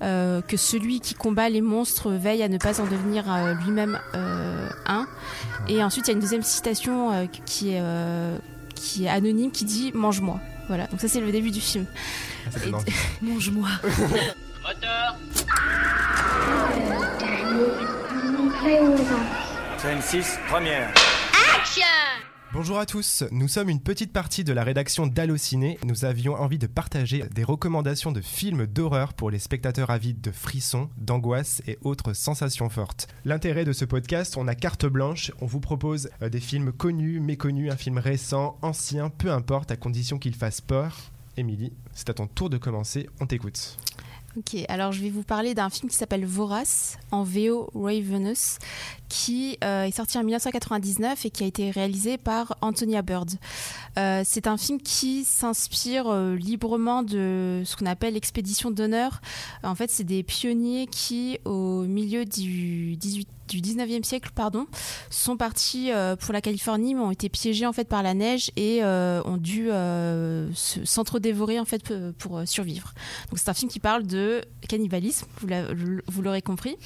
que 0.00 0.56
celui 0.56 1.00
qui 1.00 1.14
combat 1.14 1.48
les 1.48 1.60
monstres 1.60 2.10
veille 2.10 2.42
à 2.42 2.48
ne 2.48 2.58
pas 2.58 2.80
en 2.80 2.84
devenir 2.84 3.24
lui-même 3.64 4.00
un. 4.86 5.06
Et 5.68 5.82
ensuite, 5.82 6.08
il 6.08 6.10
y 6.10 6.12
a 6.12 6.14
une 6.14 6.20
deuxième 6.20 6.42
citation 6.42 7.28
qui 7.46 7.74
est 7.74 7.82
qui 8.74 9.04
est 9.04 9.08
anonyme 9.08 9.50
qui 9.50 9.64
dit 9.64 9.92
mange-moi. 9.94 10.40
Voilà, 10.68 10.86
donc 10.86 11.00
ça 11.00 11.08
c'est 11.08 11.20
le 11.20 11.30
début 11.32 11.50
du 11.50 11.60
film. 11.60 11.84
Ah, 12.46 12.58
mange-moi. 13.20 13.68
Moteur. 13.82 15.16
Scène 19.78 20.02
6, 20.02 20.38
première. 20.48 20.92
Bonjour 22.52 22.80
à 22.80 22.86
tous, 22.86 23.22
nous 23.30 23.46
sommes 23.46 23.68
une 23.68 23.80
petite 23.80 24.12
partie 24.12 24.42
de 24.42 24.52
la 24.52 24.64
rédaction 24.64 25.06
d'Allociné. 25.06 25.78
Nous 25.84 26.04
avions 26.04 26.34
envie 26.34 26.58
de 26.58 26.66
partager 26.66 27.22
des 27.32 27.44
recommandations 27.44 28.10
de 28.10 28.20
films 28.20 28.66
d'horreur 28.66 29.14
pour 29.14 29.30
les 29.30 29.38
spectateurs 29.38 29.90
avides 29.90 30.20
de 30.20 30.32
frissons, 30.32 30.90
d'angoisse 30.96 31.62
et 31.68 31.78
autres 31.82 32.12
sensations 32.12 32.68
fortes. 32.68 33.06
L'intérêt 33.24 33.64
de 33.64 33.72
ce 33.72 33.84
podcast, 33.84 34.36
on 34.36 34.48
a 34.48 34.56
carte 34.56 34.84
blanche, 34.84 35.30
on 35.40 35.46
vous 35.46 35.60
propose 35.60 36.10
euh, 36.22 36.28
des 36.28 36.40
films 36.40 36.72
connus, 36.72 37.20
méconnus, 37.20 37.70
un 37.70 37.76
film 37.76 37.98
récent, 37.98 38.58
ancien, 38.62 39.10
peu 39.10 39.30
importe, 39.30 39.70
à 39.70 39.76
condition 39.76 40.18
qu'il 40.18 40.34
fasse 40.34 40.60
peur. 40.60 40.98
Émilie, 41.36 41.72
c'est 41.94 42.10
à 42.10 42.14
ton 42.14 42.26
tour 42.26 42.50
de 42.50 42.58
commencer, 42.58 43.08
on 43.20 43.26
t'écoute. 43.26 43.78
Ok, 44.36 44.56
alors 44.68 44.92
je 44.92 45.02
vais 45.02 45.10
vous 45.10 45.24
parler 45.24 45.54
d'un 45.54 45.70
film 45.70 45.90
qui 45.90 45.96
s'appelle 45.96 46.24
Vorace, 46.24 46.98
en 47.10 47.24
VO 47.24 47.68
Ravenous, 47.74 48.58
qui 49.10 49.58
euh, 49.64 49.84
est 49.84 49.90
sorti 49.90 50.16
en 50.16 50.22
1999 50.22 51.26
et 51.26 51.30
qui 51.30 51.42
a 51.42 51.46
été 51.46 51.70
réalisé 51.70 52.16
par 52.16 52.56
Antonia 52.62 53.02
Bird. 53.02 53.32
Euh, 53.98 54.22
c'est 54.24 54.46
un 54.46 54.56
film 54.56 54.80
qui 54.80 55.24
s'inspire 55.24 56.06
euh, 56.06 56.36
librement 56.36 57.02
de 57.02 57.62
ce 57.66 57.76
qu'on 57.76 57.86
appelle 57.86 58.14
l'expédition 58.14 58.70
d'honneur. 58.70 59.20
En 59.64 59.74
fait, 59.74 59.90
c'est 59.90 60.04
des 60.04 60.22
pionniers 60.22 60.86
qui, 60.86 61.38
au 61.44 61.82
milieu 61.82 62.24
du 62.24 62.96
18 62.96 63.28
du 63.50 63.60
19e 63.60 64.04
siècle, 64.04 64.30
pardon, 64.32 64.68
sont 65.10 65.36
partis 65.36 65.90
pour 66.20 66.32
la 66.32 66.40
Californie, 66.40 66.94
mais 66.94 67.00
ont 67.00 67.10
été 67.10 67.28
piégés 67.28 67.66
en 67.66 67.72
fait 67.72 67.88
par 67.88 68.04
la 68.04 68.14
neige 68.14 68.52
et 68.54 68.80
ont 68.84 69.38
dû 69.38 69.70
s'entre-dévorer 70.54 71.58
en 71.58 71.64
fait 71.64 71.92
pour 72.12 72.42
survivre. 72.46 72.94
Donc 73.28 73.40
c'est 73.40 73.48
un 73.48 73.54
film 73.54 73.68
qui 73.68 73.80
parle 73.80 74.06
de 74.06 74.42
cannibalisme, 74.68 75.26
vous 76.06 76.22
l'aurez 76.22 76.42
compris. 76.42 76.76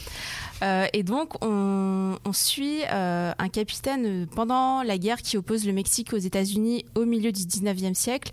et 0.63 1.03
donc 1.03 1.35
on, 1.45 2.14
on, 2.25 2.33
suit 2.33 2.83
euh, 2.91 3.33
un 3.39 3.49
capitaine 3.49 4.27
pendant 4.27 4.83
la 4.83 4.99
guerre 4.99 5.23
qui 5.23 5.37
oppose 5.37 5.67
le 5.67 5.73
Mexique 5.73 6.13
aux 6.13 6.19
États-Unis 6.19 6.85
au 6.95 7.05
milieu 7.05 7.33
du 7.33 7.43
19e 7.43 7.95
siècle. 7.95 8.31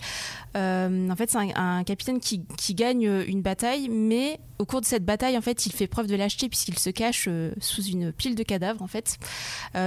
Euh, 0.57 1.09
en 1.09 1.15
fait, 1.15 1.29
c'est 1.29 1.37
un, 1.55 1.83
capitaine 1.83 2.19
qui, 2.19 2.45
gagne 2.73 3.23
une 3.27 3.41
bataille, 3.41 3.89
mais 3.89 4.39
au 4.59 4.65
cours 4.65 4.81
de 4.81 4.85
cette 4.85 5.03
bataille, 5.03 5.37
en 5.37 5.41
fait, 5.41 5.65
il 5.65 5.71
fait 5.71 5.87
preuve 5.87 6.07
de 6.07 6.15
lâcheté 6.15 6.47
puisqu'il 6.47 6.77
se 6.77 6.89
cache 6.89 7.25
euh, 7.27 7.51
sous 7.59 7.83
une 7.83 8.11
pile 8.11 8.35
de 8.35 8.43
cadavres, 8.43 8.81
en 8.81 8.87
fait. 8.87 9.17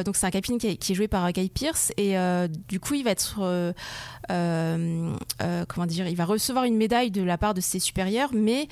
donc, 0.05 0.17
c'est 0.17 0.27
un 0.27 0.31
capitaine 0.31 0.59
qui, 0.59 0.93
est 0.93 0.95
joué 0.95 1.09
par 1.09 1.31
Guy 1.33 1.49
Pierce 1.49 1.93
et 1.97 2.17
du 2.69 2.81
coup, 2.81 2.95
il 2.95 3.05
va 3.05 3.11
être 3.11 3.75
comment 4.29 5.87
dire, 5.87 6.09
il 6.09 6.17
va 6.17 6.25
recevoir 6.25 6.65
une 6.65 6.77
médaille 6.77 7.11
de 7.11 7.23
la 7.23 7.39
part 7.39 7.55
de 7.55 7.61
ses 7.61 7.79
supérieurs, 7.79 8.31
mais 8.33 8.69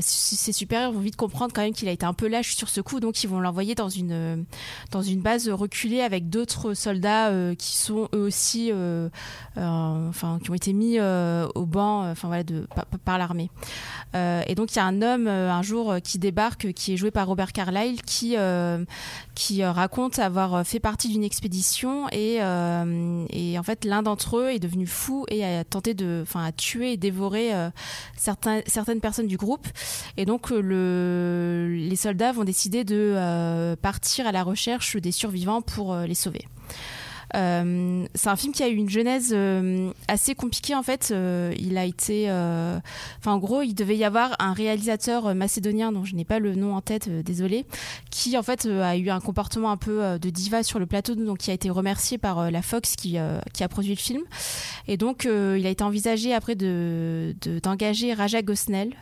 ses 0.00 0.52
supérieurs 0.52 0.92
vont 0.92 1.00
vite 1.00 1.16
comprendre 1.16 1.52
quand 1.54 1.62
même 1.62 1.72
qu'il 1.72 1.88
a 1.88 1.92
été 1.92 2.06
un 2.06 2.14
peu 2.14 2.28
lâche 2.28 2.54
sur 2.56 2.68
ce 2.68 2.80
coup, 2.80 3.00
donc 3.00 3.22
ils 3.22 3.28
vont 3.28 3.40
l'envoyer 3.40 3.74
dans 3.74 3.88
une 3.88 4.31
dans 4.90 5.02
une 5.02 5.20
base 5.20 5.48
reculée 5.48 6.00
avec 6.00 6.28
d'autres 6.28 6.74
soldats 6.74 7.30
euh, 7.30 7.54
qui 7.54 7.76
sont 7.76 8.08
eux 8.14 8.22
aussi, 8.22 8.70
euh, 8.72 9.08
euh, 9.56 10.08
enfin, 10.08 10.38
qui 10.42 10.50
ont 10.50 10.54
été 10.54 10.72
mis 10.72 10.98
au 11.00 11.66
banc, 11.66 12.10
enfin 12.10 12.28
voilà, 12.28 12.44
de, 12.44 12.66
par, 13.04 13.18
l'armée. 13.18 13.50
et 14.14 14.54
donc 14.54 14.72
il 14.72 14.76
y 14.76 14.78
a 14.78 14.84
un 14.84 15.02
homme 15.02 15.26
un 15.26 15.62
jour 15.62 15.96
qui 16.02 16.18
débarque, 16.18 16.72
qui 16.72 16.94
est 16.94 16.96
joué 16.96 17.10
par 17.10 17.26
Robert 17.26 17.52
Carlyle, 17.52 18.02
qui 18.02 18.36
qui 19.34 19.64
raconte 19.64 20.18
avoir 20.18 20.66
fait 20.66 20.80
partie 20.80 21.08
d'une 21.08 21.24
expédition 21.24 22.08
et, 22.10 22.36
et 22.36 23.58
en 23.58 23.62
fait 23.62 23.84
l'un 23.84 24.02
d'entre 24.02 24.38
eux 24.38 24.50
est 24.50 24.58
devenu 24.58 24.86
fou 24.86 25.24
et 25.28 25.44
a 25.44 25.64
tenté 25.64 25.94
de, 25.94 26.20
enfin, 26.22 26.44
a 26.44 26.52
tué 26.52 26.92
et 26.92 26.96
dévoré 26.96 27.50
certains, 28.16 28.60
certaines 28.66 29.00
personnes 29.00 29.26
du 29.26 29.36
groupe. 29.36 29.66
Et 30.16 30.24
donc 30.24 30.50
le, 30.50 31.68
les 31.70 31.96
soldats 31.96 32.32
vont 32.32 32.44
décider 32.44 32.84
de 32.84 33.74
partir 33.82 34.21
à 34.26 34.32
la 34.32 34.42
recherche 34.42 34.96
des 34.96 35.12
survivants 35.12 35.62
pour 35.62 35.92
euh, 35.92 36.06
les 36.06 36.14
sauver. 36.14 36.46
Euh, 37.34 38.06
c'est 38.14 38.28
un 38.28 38.36
film 38.36 38.52
qui 38.52 38.62
a 38.62 38.68
eu 38.68 38.74
une 38.74 38.90
genèse 38.90 39.32
euh, 39.34 39.90
assez 40.08 40.34
compliquée 40.34 40.74
en 40.74 40.82
fait. 40.82 41.14
il 41.58 41.78
a 41.78 41.84
été, 41.84 42.30
enfin 42.30 43.32
en 43.32 43.38
gros, 43.38 43.62
il 43.62 43.74
devait 43.74 43.96
y 43.96 44.04
avoir 44.04 44.36
un 44.38 44.52
réalisateur 44.52 45.34
macédonien 45.34 45.92
dont 45.92 46.04
je 46.04 46.14
n'ai 46.14 46.24
pas 46.24 46.38
le 46.38 46.54
nom 46.54 46.74
en 46.74 46.80
tête, 46.80 47.08
désolé, 47.08 47.66
qui 48.10 48.36
en 48.36 48.42
fait 48.42 48.66
a 48.66 48.96
eu 48.96 49.10
un 49.10 49.20
comportement 49.20 49.70
un 49.70 49.76
peu 49.76 50.18
de 50.18 50.30
diva 50.30 50.62
sur 50.62 50.78
le 50.78 50.86
plateau, 50.86 51.14
donc 51.14 51.38
qui 51.38 51.50
a 51.50 51.54
été 51.54 51.70
remercié 51.70 52.18
par 52.18 52.50
la 52.50 52.62
Fox 52.62 52.96
qui, 52.96 53.16
qui, 53.52 53.64
a 53.64 53.68
produit 53.68 53.94
le 53.94 54.00
film. 54.00 54.22
Et 54.88 54.96
donc 54.96 55.24
il 55.24 55.66
a 55.66 55.70
été 55.70 55.84
envisagé 55.84 56.34
après 56.34 56.54
de 56.54 57.34
d'engager 57.62 58.12
Raja 58.14 58.42
Gosnell, 58.42 58.94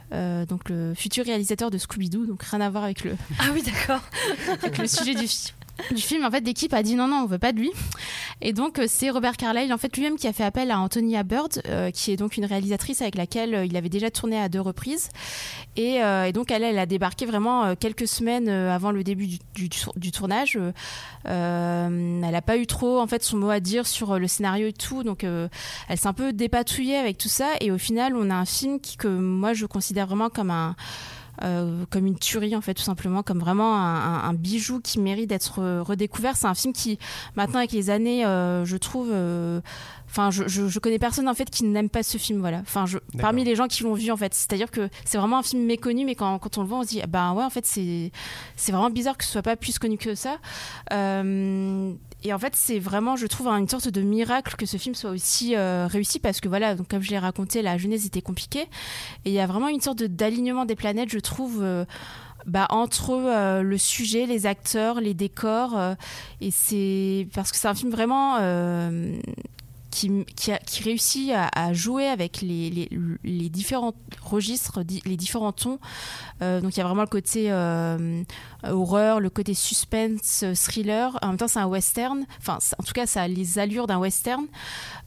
donc 0.48 0.68
le 0.68 0.94
futur 0.94 1.24
réalisateur 1.24 1.70
de 1.70 1.78
Scooby-Doo, 1.78 2.26
donc 2.26 2.42
rien 2.42 2.60
à 2.60 2.70
voir 2.70 2.84
avec 2.84 3.04
le. 3.04 3.16
Ah 3.38 3.48
oui, 3.52 3.62
d'accord. 3.62 4.02
avec 4.62 4.78
le 4.78 4.86
sujet 4.86 5.14
du 5.14 5.26
film 5.26 5.54
du 5.90 6.02
film, 6.02 6.24
en 6.24 6.30
fait, 6.30 6.40
l'équipe 6.40 6.72
a 6.74 6.82
dit 6.82 6.94
non, 6.94 7.08
non, 7.08 7.22
on 7.24 7.26
veut 7.26 7.38
pas 7.38 7.52
de 7.52 7.58
lui. 7.58 7.70
Et 8.40 8.52
donc, 8.52 8.78
euh, 8.78 8.86
c'est 8.88 9.10
Robert 9.10 9.36
Carlyle, 9.36 9.72
en 9.72 9.78
fait, 9.78 9.94
lui-même 9.96 10.16
qui 10.16 10.26
a 10.26 10.32
fait 10.32 10.44
appel 10.44 10.70
à 10.70 10.80
Antonia 10.80 11.22
Bird, 11.22 11.62
euh, 11.66 11.90
qui 11.90 12.10
est 12.10 12.16
donc 12.16 12.36
une 12.36 12.44
réalisatrice 12.44 13.02
avec 13.02 13.16
laquelle 13.16 13.54
euh, 13.54 13.64
il 13.64 13.76
avait 13.76 13.88
déjà 13.88 14.10
tourné 14.10 14.40
à 14.40 14.48
deux 14.48 14.60
reprises. 14.60 15.08
Et, 15.76 16.00
donc, 16.34 16.50
elle, 16.50 16.62
elle 16.62 16.78
a 16.78 16.84
débarqué 16.84 17.24
vraiment 17.24 17.74
quelques 17.74 18.06
semaines 18.06 18.48
avant 18.48 18.90
le 18.90 19.02
début 19.02 19.28
du, 19.54 20.10
tournage. 20.10 20.58
elle 21.24 22.20
n'a 22.20 22.42
pas 22.42 22.58
eu 22.58 22.66
trop, 22.66 23.00
en 23.00 23.06
fait, 23.06 23.22
son 23.22 23.38
mot 23.38 23.48
à 23.48 23.60
dire 23.60 23.86
sur 23.86 24.18
le 24.18 24.28
scénario 24.28 24.66
et 24.66 24.72
tout. 24.74 25.04
Donc, 25.04 25.24
elle 25.24 25.98
s'est 25.98 26.08
un 26.08 26.12
peu 26.12 26.34
dépatouillée 26.34 26.96
avec 26.96 27.16
tout 27.16 27.28
ça. 27.28 27.46
Et 27.60 27.70
au 27.70 27.78
final, 27.78 28.14
on 28.14 28.28
a 28.28 28.34
un 28.34 28.44
film 28.44 28.78
que 28.98 29.08
moi, 29.08 29.54
je 29.54 29.64
considère 29.64 30.06
vraiment 30.06 30.28
comme 30.28 30.50
un 30.50 30.76
euh, 31.42 31.84
comme 31.90 32.06
une 32.06 32.18
tuerie 32.18 32.54
en 32.54 32.60
fait 32.60 32.74
tout 32.74 32.82
simplement 32.82 33.22
comme 33.22 33.38
vraiment 33.38 33.76
un, 33.76 34.34
bijou 34.34 34.80
qui 34.80 35.00
mérite 35.00 35.28
d'être 35.28 35.80
redécouvert. 35.80 36.36
C'est 36.36 36.46
un 36.46 36.54
film 36.54 36.72
qui 36.72 36.98
maintenant 37.36 37.58
avec 37.58 37.72
les 37.72 37.90
années 37.90 38.24
euh, 38.26 38.64
je 38.64 38.76
trouve 38.76 39.08
euh, 39.10 39.60
enfin 40.06 40.30
je, 40.30 40.46
je, 40.46 40.78
connais 40.78 40.98
personne 40.98 41.28
en 41.28 41.34
fait 41.34 41.50
qui 41.50 41.64
n'aime 41.64 41.88
pas 41.88 42.02
ce 42.02 42.18
film 42.18 42.40
voilà. 42.40 42.58
Enfin 42.60 42.86
je, 42.86 42.98
parmi 43.18 43.44
les 43.44 43.54
gens 43.54 43.68
qui 43.68 43.82
l'ont 43.82 43.94
vu 43.94 44.10
en 44.10 44.16
fait. 44.16 44.34
C'est 44.34 44.52
à 44.52 44.56
dire 44.56 44.70
que 44.70 44.88
c'est 45.04 45.18
vraiment 45.18 45.38
un 45.38 45.42
film 45.42 45.64
méconnu 45.64 46.04
mais 46.04 46.14
quand, 46.14 46.38
quand 46.38 46.58
on 46.58 46.62
le 46.62 46.68
voit 46.68 46.78
on 46.78 46.82
se 46.82 46.88
dit 46.88 47.02
bah 47.08 47.32
ouais 47.32 47.44
en 47.44 47.50
fait 47.50 47.66
c'est 47.66 48.12
c'est 48.56 48.72
vraiment 48.72 48.90
bizarre 48.90 49.16
que 49.16 49.24
ce 49.24 49.30
soit 49.30 49.42
pas 49.42 49.56
plus 49.56 49.78
connu 49.78 49.98
que 49.98 50.14
ça 50.14 50.38
et 52.22 52.32
en 52.32 52.38
fait, 52.38 52.54
c'est 52.54 52.78
vraiment, 52.78 53.16
je 53.16 53.26
trouve, 53.26 53.48
une 53.48 53.68
sorte 53.68 53.88
de 53.88 54.02
miracle 54.02 54.56
que 54.56 54.66
ce 54.66 54.76
film 54.76 54.94
soit 54.94 55.10
aussi 55.10 55.56
euh, 55.56 55.86
réussi 55.86 56.18
parce 56.18 56.40
que 56.40 56.48
voilà, 56.48 56.74
donc 56.74 56.88
comme 56.88 57.02
je 57.02 57.10
l'ai 57.10 57.18
raconté, 57.18 57.62
la 57.62 57.78
genèse 57.78 58.06
était 58.06 58.22
compliquée 58.22 58.66
et 59.24 59.30
il 59.30 59.32
y 59.32 59.40
a 59.40 59.46
vraiment 59.46 59.68
une 59.68 59.80
sorte 59.80 60.02
d'alignement 60.02 60.64
des 60.64 60.76
planètes, 60.76 61.10
je 61.10 61.18
trouve. 61.18 61.60
Euh, 61.62 61.84
bah, 62.46 62.66
entre 62.70 63.10
euh, 63.10 63.60
le 63.60 63.76
sujet, 63.76 64.24
les 64.24 64.46
acteurs, 64.46 64.98
les 65.02 65.12
décors, 65.12 65.78
et 66.40 66.50
c'est 66.50 67.28
parce 67.34 67.52
que 67.52 67.58
c'est 67.58 67.68
un 67.68 67.74
film 67.74 67.90
vraiment 67.90 68.38
qui, 69.90 70.24
qui, 70.36 70.82
réussit 70.82 71.32
à, 71.34 71.72
jouer 71.72 72.06
avec 72.06 72.40
les, 72.42 72.88
les, 73.24 73.48
différents 73.48 73.94
registres, 74.22 74.82
les 75.04 75.16
différents 75.16 75.52
tons. 75.52 75.78
Euh, 76.42 76.60
donc 76.60 76.76
il 76.76 76.78
y 76.78 76.80
a 76.80 76.84
vraiment 76.84 77.02
le 77.02 77.08
côté 77.08 77.50
euh, 77.50 78.22
horreur, 78.64 79.20
le 79.20 79.30
côté 79.30 79.54
suspense, 79.54 80.44
thriller. 80.54 81.18
En 81.22 81.28
même 81.28 81.36
temps, 81.36 81.48
c'est 81.48 81.58
un 81.58 81.66
western. 81.66 82.24
Enfin, 82.38 82.58
en 82.78 82.82
tout 82.82 82.92
cas, 82.92 83.06
ça 83.06 83.22
a 83.22 83.28
les 83.28 83.58
allures 83.58 83.86
d'un 83.86 83.98
western. 83.98 84.46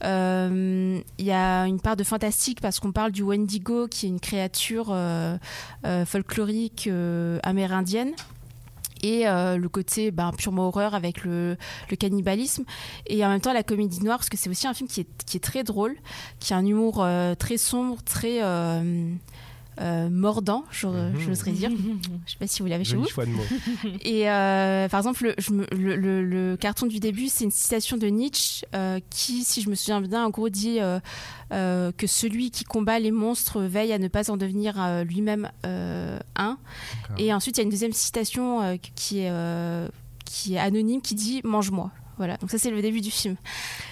Euh, 0.04 1.00
il 1.18 1.24
y 1.24 1.32
a 1.32 1.66
une 1.66 1.80
part 1.80 1.96
de 1.96 2.04
fantastique 2.04 2.60
parce 2.60 2.80
qu'on 2.80 2.92
parle 2.92 3.12
du 3.12 3.22
Wendigo, 3.22 3.88
qui 3.88 4.06
est 4.06 4.10
une 4.10 4.20
créature 4.20 4.94
folklorique 6.06 6.88
amérindienne 7.42 8.12
et 9.04 9.28
euh, 9.28 9.58
le 9.58 9.68
côté 9.68 10.10
ben, 10.10 10.32
purement 10.32 10.68
horreur 10.68 10.94
avec 10.94 11.24
le, 11.24 11.56
cannibalisme. 11.98 12.64
Et 13.06 13.24
en 13.24 13.28
même 13.28 13.40
temps 13.40 13.52
la 13.52 13.62
comédie 13.62 14.02
noire 14.02 14.18
parce 14.18 14.30
que 14.30 14.38
c'est 14.38 14.48
aussi 14.48 14.66
un 14.66 14.74
film 14.74 14.88
qui 14.88 15.00
est, 15.00 15.44
très 15.44 15.62
drôle 15.62 15.94
qui 16.40 16.54
a 16.54 16.56
un 16.56 16.64
humour 16.64 17.04
euh, 17.04 17.34
très 17.34 17.58
sombre 17.58 18.02
très 18.02 18.40
euh, 19.80 20.08
mordant, 20.08 20.64
mhm. 20.82 21.18
j'oserais 21.18 21.52
dire. 21.52 21.70
Je 21.70 21.74
ne 21.74 21.98
sais 22.26 22.36
pas 22.38 22.46
si 22.46 22.62
vous 22.62 22.68
l'avez 22.68 22.84
chez 22.84 22.96
vous. 22.96 23.06
Choix 23.06 23.26
de 23.26 23.30
mots. 23.30 23.42
Et 24.02 24.30
euh, 24.30 24.88
par 24.88 25.00
exemple, 25.00 25.34
le, 25.72 25.96
le, 26.22 26.56
carton 26.56 26.86
du 26.86 27.00
début, 27.00 27.28
c'est 27.28 27.44
une 27.44 27.50
citation 27.50 27.96
de 27.96 28.06
Nietzsche 28.06 28.64
euh, 28.74 29.00
qui, 29.10 29.44
si 29.44 29.62
je 29.62 29.70
me 29.70 29.74
souviens 29.74 30.00
bien, 30.00 30.24
en 30.24 30.30
gros 30.30 30.48
dit 30.48 30.78
que 31.50 32.06
celui 32.06 32.50
qui 32.50 32.64
combat 32.64 32.98
les 32.98 33.10
monstres 33.10 33.60
veille 33.62 33.92
à 33.92 33.98
ne 33.98 34.08
pas 34.08 34.30
en 34.30 34.36
devenir 34.36 35.04
lui-même 35.04 35.50
un. 35.64 36.58
Et 37.18 37.32
ensuite, 37.32 37.56
il 37.56 37.60
y 37.60 37.62
a 37.62 37.64
une 37.64 37.70
deuxième 37.70 37.92
citation 37.92 38.78
qui 38.94 39.20
est 39.20 39.32
qui 40.24 40.54
est 40.54 40.58
anonyme 40.58 41.00
qui 41.00 41.14
dit 41.14 41.40
mange-moi. 41.44 41.90
Voilà, 42.16 42.36
donc 42.36 42.50
ça 42.50 42.58
c'est 42.58 42.70
le 42.70 42.80
début 42.82 43.00
du 43.00 43.10
film. 43.10 43.36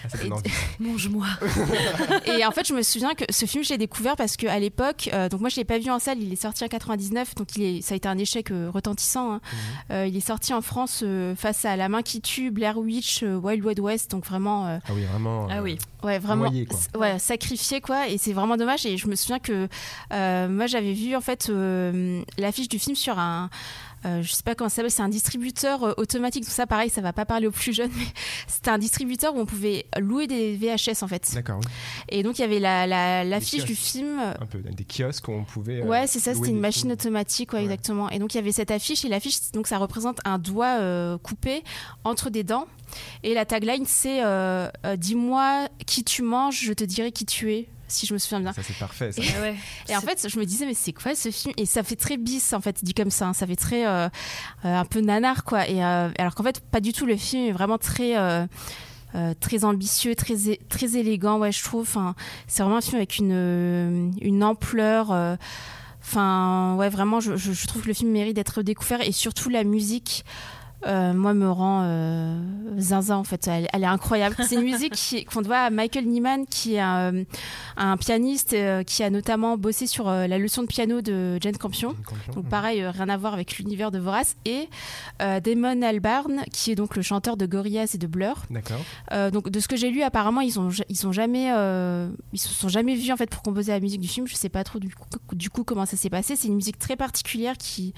Ah, 0.04 0.08
Et-. 0.24 0.50
Mange-moi. 0.82 1.26
Et 2.26 2.44
en 2.46 2.50
fait, 2.52 2.66
je 2.66 2.72
me 2.74 2.82
souviens 2.82 3.14
que 3.14 3.24
ce 3.30 3.46
film, 3.46 3.64
je 3.64 3.70
l'ai 3.70 3.78
découvert 3.78 4.16
parce 4.16 4.36
qu'à 4.36 4.58
l'époque, 4.58 5.10
euh, 5.12 5.28
donc 5.28 5.40
moi 5.40 5.48
je 5.48 5.56
l'ai 5.56 5.64
pas 5.64 5.78
vu 5.78 5.90
en 5.90 5.98
salle, 5.98 6.22
il 6.22 6.32
est 6.32 6.36
sorti 6.40 6.64
en 6.64 6.69
99, 6.69 7.34
donc 7.34 7.48
il 7.56 7.62
est, 7.62 7.82
ça 7.82 7.94
a 7.94 7.96
été 7.96 8.08
un 8.08 8.19
échec 8.19 8.50
euh, 8.50 8.70
retentissant. 8.72 9.32
hein. 9.34 9.40
Euh, 9.90 10.06
il 10.06 10.16
est 10.16 10.20
sorti 10.26 10.54
en 10.54 10.60
France 10.62 11.00
euh, 11.02 11.34
face 11.34 11.64
à 11.64 11.76
La 11.76 11.88
main 11.88 12.02
qui 12.02 12.20
tue, 12.20 12.50
Blair 12.50 12.78
Witch, 12.78 13.22
euh, 13.22 13.36
Wild 13.36 13.64
Wild 13.64 13.80
West, 13.80 14.10
donc 14.10 14.24
vraiment, 14.24 14.66
euh, 14.66 14.78
Ah 14.88 14.92
oui, 14.94 15.02
vraiment. 15.04 15.48
Ah 15.50 15.62
oui. 15.62 15.78
ouais, 16.04 16.19
vraiment, 16.19 16.44
Noyé, 16.44 16.66
quoi. 16.66 16.78
s- 16.78 16.88
ouais, 16.98 17.19
sacrifié 17.19 17.80
quoi. 17.80 18.08
Et 18.08 18.19
c'est 18.19 18.32
vraiment 18.32 18.56
dommage. 18.56 18.86
Et 18.86 18.96
je 18.96 19.08
me 19.08 19.14
souviens 19.16 19.38
que 19.40 19.69
euh, 20.12 20.48
moi 20.48 20.66
j'avais 20.66 20.92
vu 20.92 21.16
en 21.16 21.20
fait 21.20 21.48
euh, 21.50 22.22
l'affiche 22.38 22.69
du 22.69 22.78
film 22.78 22.94
sur 22.96 23.19
un 23.19 23.50
euh, 24.04 24.22
je 24.22 24.32
sais 24.32 24.43
pas 24.43 24.54
comment 24.54 24.69
ça 24.69 24.76
s'appelle, 24.76 24.90
c'est 24.90 25.02
un 25.02 25.08
distributeur 25.08 25.82
euh, 25.84 25.93
automatique. 25.96 26.44
Tout 26.44 26.50
ça, 26.50 26.66
pareil, 26.66 26.90
ça 26.90 27.00
va 27.00 27.12
pas 27.12 27.25
parler 27.25 27.46
aux 27.46 27.50
plus 27.52 27.72
jeunes, 27.72 27.90
mais 27.96 28.04
c'était 28.46 28.70
un 28.70 28.78
distributeur 28.78 29.34
où 29.34 29.38
on 29.40 29.46
pouvait 29.46 29.87
louer 29.99 30.26
des 30.26 30.56
VHS 30.56 31.02
en 31.02 31.08
fait. 31.08 31.31
D'accord, 31.34 31.58
oui. 31.64 31.70
Et 32.08 32.22
donc 32.22 32.38
il 32.38 32.43
y 32.43 32.44
avait 32.44 32.60
la- 32.60 32.87
la- 32.87 33.25
l'affiche 33.25 33.64
du 33.64 33.75
film. 33.75 34.19
Un 34.19 34.46
peu 34.46 34.58
des 34.58 34.84
kiosques 34.84 35.28
où 35.28 35.32
on 35.32 35.44
pouvait. 35.44 35.82
euh, 35.82 35.87
Ouais, 35.87 36.06
c'est 36.06 36.19
ça, 36.20 36.34
c'était 36.34 36.49
une 36.50 36.60
machine 36.60 36.82
films. 36.82 36.93
automatique, 36.93 37.52
ouais, 37.52 37.58
Ouais. 37.60 37.64
exactement. 37.64 38.10
Et 38.10 38.19
donc 38.19 38.34
il 38.34 38.38
y 38.38 38.40
avait 38.40 38.52
cette 38.52 38.70
affiche, 38.70 39.04
et 39.04 39.08
l'affiche, 39.08 39.52
donc 39.52 39.66
ça 39.66 39.78
représente 39.78 40.19
un 40.25 40.38
doigt 40.38 40.78
euh, 40.81 41.19
coupé 41.19 41.62
entre 42.05 42.31
des 42.31 42.43
dents. 42.44 42.66
Et 43.22 43.32
la 43.34 43.46
tagline, 43.46 43.84
c'est 43.87 44.22
euh, 44.22 44.69
euh, 44.84 44.96
Dis-moi 44.96 45.69
qui 45.87 46.05
tu 46.05 46.22
manges, 46.22 46.60
je 46.62 46.72
te 46.75 46.84
dirai 46.84 47.10
qui 47.12 47.25
tu 47.25 47.52
es, 47.52 47.69
si 47.93 48.06
je 48.06 48.12
me 48.15 48.19
souviens 48.19 48.41
bien. 48.41 48.53
Ça, 48.53 48.62
c'est 48.62 48.77
parfait. 48.79 49.12
Ça. 49.12 49.23
Ah 49.37 49.41
ouais. 49.43 49.55
Et 49.89 49.97
en 49.97 50.00
fait, 50.00 50.27
je 50.29 50.39
me 50.39 50.44
disais, 50.44 50.67
mais 50.67 50.75
c'est 50.75 50.93
quoi 50.93 51.15
ce 51.15 51.31
film? 51.31 51.55
Et 51.56 51.67
ça 51.67 51.83
fait 51.83 51.97
très 51.97 52.17
bis, 52.17 52.53
en 52.53 52.61
fait, 52.61 52.83
dit 52.85 52.94
comme 52.94 53.11
ça. 53.11 53.27
hein. 53.29 53.33
Ça 53.33 53.47
fait 53.47 53.56
très. 53.56 53.87
euh, 53.87 54.09
euh, 54.65 54.77
un 54.77 54.85
peu 54.85 55.00
nanar, 55.00 55.44
quoi. 55.44 55.69
Et, 55.69 55.85
euh, 55.85 56.11
alors 56.19 56.35
qu'en 56.35 56.43
fait, 56.43 56.61
pas 56.61 56.81
du 56.81 56.93
tout. 56.93 57.06
Le 57.06 57.17
film 57.17 57.44
est 57.49 57.53
vraiment 57.53 57.79
très. 57.79 58.17
euh, 58.19 58.47
euh, 59.15 59.35
très 59.39 59.65
ambitieux, 59.67 60.15
très, 60.15 60.35
très 60.71 60.97
élégant, 60.97 61.39
ouais, 61.39 61.53
je 61.53 61.62
trouve. 61.62 61.83
Enfin, 61.83 62.15
c'est 62.47 62.62
vraiment 62.62 62.79
un 62.79 62.81
film 62.81 62.97
avec 62.97 63.19
une, 63.19 64.12
une 64.23 64.43
ampleur. 64.43 65.12
euh, 65.12 65.37
Enfin, 66.05 66.75
ouais, 66.79 66.89
vraiment, 66.89 67.21
je, 67.21 67.37
je- 67.37 67.53
je 67.53 67.67
trouve 67.67 67.83
que 67.83 67.89
le 67.89 67.94
film 67.94 68.11
mérite 68.11 68.35
d'être 68.35 68.62
découvert 68.62 69.00
et 69.00 69.12
surtout 69.12 69.49
la 69.50 69.65
musique. 69.65 70.25
Euh, 70.87 71.12
moi, 71.12 71.34
me 71.34 71.50
rend 71.50 71.82
euh, 71.84 72.38
zinzin 72.76 73.17
en 73.17 73.25
fait. 73.25 73.46
Elle, 73.46 73.69
elle 73.73 73.82
est 73.82 73.87
incroyable. 73.87 74.37
C'est 74.46 74.56
une 74.56 74.62
musique 74.62 75.26
qu'on 75.32 75.43
doit 75.43 75.58
à 75.58 75.70
Michael 75.70 76.06
Nyman, 76.06 76.46
qui 76.46 76.75
est 76.75 76.81
un, 76.81 77.25
un 77.76 77.96
pianiste 77.96 78.52
euh, 78.52 78.82
qui 78.82 79.02
a 79.02 79.11
notamment 79.11 79.56
bossé 79.56 79.87
sur 79.87 80.08
euh, 80.08 80.26
la 80.26 80.38
leçon 80.38 80.62
de 80.62 80.67
piano 80.67 81.00
de 81.00 81.38
Jane 81.40 81.56
Campion. 81.56 81.94
Donc 82.34 82.49
pareil, 82.49 82.82
euh, 82.82 82.90
rien 82.90 83.08
à 83.08 83.17
voir 83.17 83.34
avec 83.34 83.58
l'univers 83.58 83.90
de 83.90 83.99
Vorace. 83.99 84.37
Et 84.44 84.69
euh, 85.20 85.40
Damon 85.40 85.82
Albarn, 85.82 86.43
qui 86.52 86.73
est 86.73 86.75
donc 86.75 86.96
le 86.96 87.02
chanteur 87.02 87.37
de 87.37 87.46
Gorillaz 87.46 87.94
et 87.94 87.99
de 87.99 88.06
Blur. 88.06 88.43
D'accord. 88.50 88.81
Euh, 89.12 89.31
donc 89.31 89.50
de 89.50 89.61
ce 89.61 89.69
que 89.69 89.76
j'ai 89.76 89.90
lu, 89.90 90.02
apparemment, 90.02 90.40
ils 90.40 90.58
ont 90.58 90.70
ils 90.88 91.06
ont 91.06 91.12
jamais 91.12 91.52
euh, 91.52 92.08
ils 92.32 92.40
se 92.40 92.49
sont 92.49 92.69
jamais 92.69 92.94
vus 92.94 93.12
en 93.12 93.17
fait 93.17 93.31
pour 93.31 93.43
composer 93.43 93.73
la 93.73 93.81
musique 93.81 94.00
du 94.00 94.08
film. 94.08 94.26
Je 94.26 94.34
sais 94.34 94.49
pas 94.49 94.64
trop 94.64 94.79
du 94.79 94.94
coup, 94.94 95.34
du 95.34 95.50
coup 95.50 95.64
comment 95.64 95.87
ça 95.87 95.96
s'est 95.96 96.11
passé. 96.11 96.37
C'est 96.37 96.49
une 96.49 96.56
musique 96.56 96.79
très 96.79 96.96
particulière 96.96 97.56
qui 97.56 97.94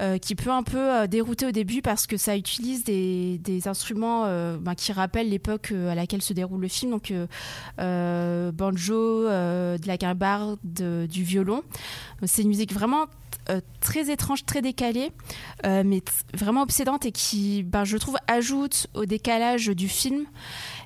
euh, 0.00 0.18
qui 0.18 0.34
peut 0.34 0.50
un 0.50 0.62
peu 0.62 0.78
euh, 0.78 1.06
dérouter 1.06 1.46
au 1.46 1.50
début 1.52 1.82
parce 1.82 2.06
que 2.06 2.16
ça 2.16 2.36
utilise 2.36 2.84
des, 2.84 3.38
des 3.38 3.68
instruments 3.68 4.24
euh, 4.26 4.56
ben, 4.58 4.74
qui 4.74 4.92
rappellent 4.92 5.28
l'époque 5.30 5.72
à 5.72 5.94
laquelle 5.94 6.22
se 6.22 6.32
déroule 6.32 6.60
le 6.60 6.68
film, 6.68 6.90
donc 6.92 7.12
banjo, 7.78 9.24
de 9.28 9.86
la 9.86 9.96
guimbarde, 9.96 10.58
de- 10.64 11.06
du 11.10 11.22
violon. 11.22 11.62
C'est 12.24 12.42
une 12.42 12.48
musique 12.48 12.72
vraiment 12.72 13.06
très 13.80 14.10
étrange, 14.10 14.44
très 14.46 14.62
décalée, 14.62 15.12
mais 15.64 16.02
vraiment 16.32 16.62
obsédante 16.62 17.04
et 17.06 17.12
qui, 17.12 17.62
ben, 17.62 17.84
je 17.84 17.96
trouve, 17.98 18.16
ajoute 18.26 18.86
au 18.94 19.04
décalage 19.04 19.66
du 19.66 19.88
film. 19.88 20.24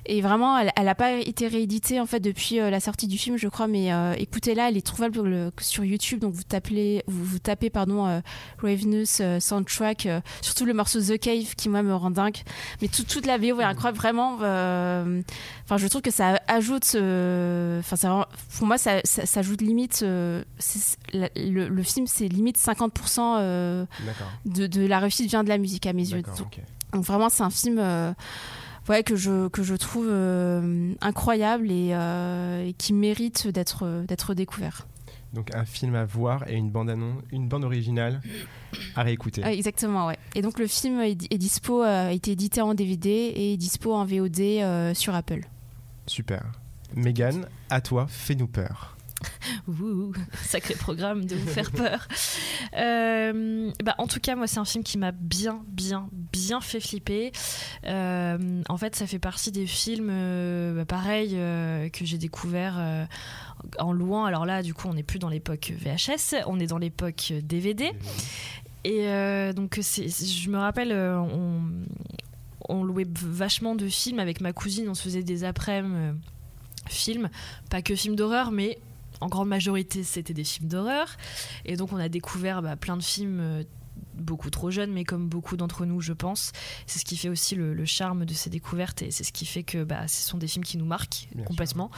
Et 0.05 0.21
vraiment, 0.21 0.57
elle 0.57 0.85
n'a 0.85 0.95
pas 0.95 1.13
été 1.13 1.47
rééditée 1.47 1.99
en 1.99 2.05
fait 2.05 2.19
depuis 2.19 2.59
euh, 2.59 2.69
la 2.69 2.79
sortie 2.79 3.07
du 3.07 3.17
film, 3.17 3.37
je 3.37 3.47
crois. 3.47 3.67
Mais 3.67 3.91
euh, 3.93 4.13
écoutez-la, 4.17 4.69
elle 4.69 4.77
est 4.77 4.85
trouvable 4.85 5.13
sur, 5.15 5.23
le- 5.23 5.51
sur 5.59 5.83
YouTube. 5.83 6.19
Donc 6.19 6.33
vous 6.33 6.43
tapez, 6.43 7.03
vous, 7.07 7.23
vous 7.25 7.39
tapez 7.39 7.69
pardon, 7.69 8.07
euh, 8.07 8.19
Ravenous 8.61 9.21
soundtrack, 9.39 10.07
surtout 10.41 10.65
le 10.65 10.73
morceau 10.73 10.99
The 11.01 11.17
Cave 11.19 11.55
qui 11.55 11.69
moi 11.69 11.83
me 11.83 11.93
rend 11.95 12.11
dingue. 12.11 12.37
Mais 12.81 12.87
tout- 12.87 13.03
toute 13.03 13.25
la 13.25 13.37
VO 13.37 13.59
est 13.59 13.63
incroyable, 13.63 13.97
vraiment. 13.97 14.35
Enfin, 14.35 15.77
je 15.77 15.87
trouve 15.87 16.01
que 16.01 16.11
ça 16.11 16.39
ajoute. 16.47 16.95
Enfin, 16.95 18.25
pour 18.57 18.67
moi, 18.67 18.77
ça, 18.77 19.01
ça, 19.03 19.25
ça 19.25 19.39
ajoute 19.41 19.61
limite. 19.61 20.01
la- 20.01 21.29
le, 21.35 21.67
le 21.67 21.83
film, 21.83 22.07
c'est 22.07 22.27
limite 22.27 22.57
50% 22.57 23.37
euh, 23.39 23.85
D'accord. 24.05 24.27
de, 24.45 24.67
de 24.67 24.85
la 24.85 24.99
réussite 24.99 25.29
vient 25.29 25.43
de 25.43 25.49
la 25.49 25.57
musique 25.57 25.85
à 25.85 25.93
mes 25.93 26.09
yeux. 26.11 26.21
Donc, 26.21 26.59
vraiment, 27.05 27.29
c'est 27.29 27.43
un 27.43 27.49
film 27.49 27.79
ouais, 28.89 29.03
que, 29.03 29.15
je, 29.15 29.47
que 29.47 29.63
je 29.63 29.75
trouve 29.75 30.07
euh, 30.09 30.93
incroyable 31.01 31.71
et, 31.71 31.91
euh, 31.93 32.67
et 32.67 32.73
qui 32.73 32.93
mérite 32.93 33.47
d'être 33.47 34.03
d'être 34.07 34.33
découvert. 34.33 34.87
Donc 35.33 35.53
un 35.55 35.63
film 35.63 35.93
à 35.93 36.05
voir 36.05 36.47
et 36.49 36.55
une 36.55 36.71
bande 36.71 36.89
annonce, 36.89 37.21
une 37.31 37.47
bande 37.47 37.63
originale 37.63 38.19
à 38.95 39.03
réécouter. 39.03 39.43
Exactement, 39.45 40.07
ouais. 40.07 40.17
Et 40.33 40.41
donc 40.41 40.57
le 40.57 40.65
film 40.65 40.99
est, 41.01 41.31
est 41.31 41.37
dispo, 41.37 41.83
euh, 41.83 42.09
a 42.09 42.11
été 42.11 42.31
édité 42.31 42.61
en 42.61 42.73
DVD 42.73 43.09
et 43.09 43.53
est 43.53 43.57
dispo 43.57 43.93
en 43.93 44.05
VOD 44.05 44.95
sur 44.95 45.13
Apple. 45.13 45.41
Super. 46.07 46.43
Megan, 46.95 47.47
à 47.69 47.81
toi, 47.81 48.07
fais-nous 48.09 48.47
peur. 48.47 48.97
Sacré 50.45 50.75
programme 50.75 51.25
de 51.25 51.35
vous 51.35 51.47
faire 51.47 51.71
peur. 51.71 52.07
Euh, 52.77 53.71
bah, 53.83 53.95
en 53.97 54.07
tout 54.07 54.19
cas, 54.19 54.35
moi, 54.35 54.47
c'est 54.47 54.59
un 54.59 54.65
film 54.65 54.83
qui 54.83 54.97
m'a 54.97 55.11
bien, 55.11 55.63
bien, 55.67 56.09
bien 56.31 56.61
fait 56.61 56.79
flipper. 56.79 57.31
Euh, 57.85 58.61
en 58.67 58.77
fait, 58.77 58.95
ça 58.95 59.07
fait 59.07 59.19
partie 59.19 59.51
des 59.51 59.67
films, 59.67 60.09
euh, 60.11 60.75
bah, 60.75 60.85
pareil, 60.85 61.31
euh, 61.33 61.89
que 61.89 62.05
j'ai 62.05 62.17
découvert 62.17 63.07
en 63.79 63.91
louant. 63.91 64.25
Alors 64.25 64.45
là, 64.45 64.63
du 64.63 64.73
coup, 64.73 64.87
on 64.87 64.93
n'est 64.93 65.03
plus 65.03 65.19
dans 65.19 65.29
l'époque 65.29 65.73
VHS, 65.77 66.43
on 66.47 66.59
est 66.59 66.67
dans 66.67 66.77
l'époque 66.77 67.33
DVD. 67.43 67.91
Et 68.85 69.05
donc, 69.53 69.79
je 69.79 70.49
me 70.49 70.57
rappelle, 70.57 70.93
on, 70.93 72.83
louait 72.83 73.07
vachement 73.09 73.75
de 73.75 73.87
films 73.87 74.19
avec 74.19 74.41
ma 74.41 74.53
cousine, 74.53 74.89
on 74.89 74.93
se 74.93 75.03
faisait 75.03 75.23
des 75.23 75.43
après-midi 75.43 76.17
films, 76.87 77.29
pas 77.69 77.81
que 77.81 77.95
films 77.95 78.15
d'horreur, 78.15 78.51
mais 78.51 78.79
en 79.21 79.27
grande 79.27 79.47
majorité, 79.47 80.03
c'était 80.03 80.33
des 80.33 80.43
films 80.43 80.69
d'horreur. 80.69 81.17
Et 81.65 81.75
donc, 81.75 81.93
on 81.93 81.97
a 81.97 82.09
découvert 82.09 82.61
bah, 82.61 82.75
plein 82.75 82.97
de 82.97 83.03
films. 83.03 83.39
euh, 83.39 83.63
beaucoup 84.13 84.49
trop 84.49 84.69
jeunes, 84.69 84.91
mais 84.91 85.03
comme 85.03 85.27
beaucoup 85.27 85.57
d'entre 85.57 85.85
nous, 85.85 86.01
je 86.01 86.13
pense. 86.13 86.51
C'est 86.87 86.99
ce 86.99 87.05
qui 87.05 87.17
fait 87.17 87.29
aussi 87.29 87.55
le, 87.55 87.73
le 87.73 87.85
charme 87.85 88.25
de 88.25 88.33
ces 88.33 88.49
découvertes 88.49 89.01
et 89.01 89.11
c'est 89.11 89.23
ce 89.23 89.31
qui 89.31 89.45
fait 89.45 89.63
que 89.63 89.83
bah, 89.83 90.07
ce 90.07 90.27
sont 90.27 90.37
des 90.37 90.47
films 90.47 90.63
qui 90.63 90.77
nous 90.77 90.85
marquent 90.85 91.27
Bien 91.33 91.45
complètement. 91.45 91.89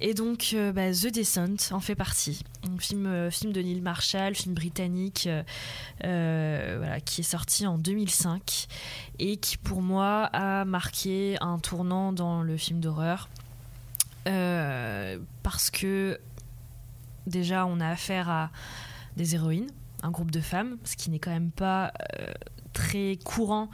Et 0.00 0.12
donc, 0.12 0.50
euh, 0.54 0.72
bah, 0.72 0.90
The 0.92 1.06
Descent 1.06 1.72
en 1.72 1.80
fait 1.80 1.94
partie. 1.94 2.42
Un 2.68 2.78
film, 2.78 3.06
euh, 3.06 3.30
film 3.30 3.52
de 3.52 3.60
Neil 3.60 3.80
Marshall, 3.80 4.34
film 4.34 4.54
britannique, 4.54 5.28
euh, 6.04 6.74
voilà, 6.78 7.00
qui 7.00 7.20
est 7.20 7.24
sorti 7.24 7.66
en 7.66 7.78
2005 7.78 8.66
et 9.18 9.36
qui, 9.36 9.56
pour 9.56 9.82
moi, 9.82 10.24
a 10.32 10.64
marqué 10.64 11.36
un 11.40 11.58
tournant 11.58 12.12
dans 12.12 12.42
le 12.42 12.56
film 12.56 12.80
d'horreur. 12.80 13.28
Parce 14.24 15.70
que, 15.70 16.18
déjà, 17.26 17.66
on 17.66 17.80
a 17.80 17.88
affaire 17.88 18.28
à 18.28 18.50
des 19.16 19.34
héroïnes, 19.34 19.70
un 20.02 20.10
groupe 20.10 20.30
de 20.30 20.40
femmes, 20.40 20.76
ce 20.84 20.96
qui 20.96 21.10
n'est 21.10 21.18
quand 21.18 21.30
même 21.30 21.50
pas 21.50 21.92
euh, 22.18 22.32
très 22.72 23.16
courant. 23.24 23.70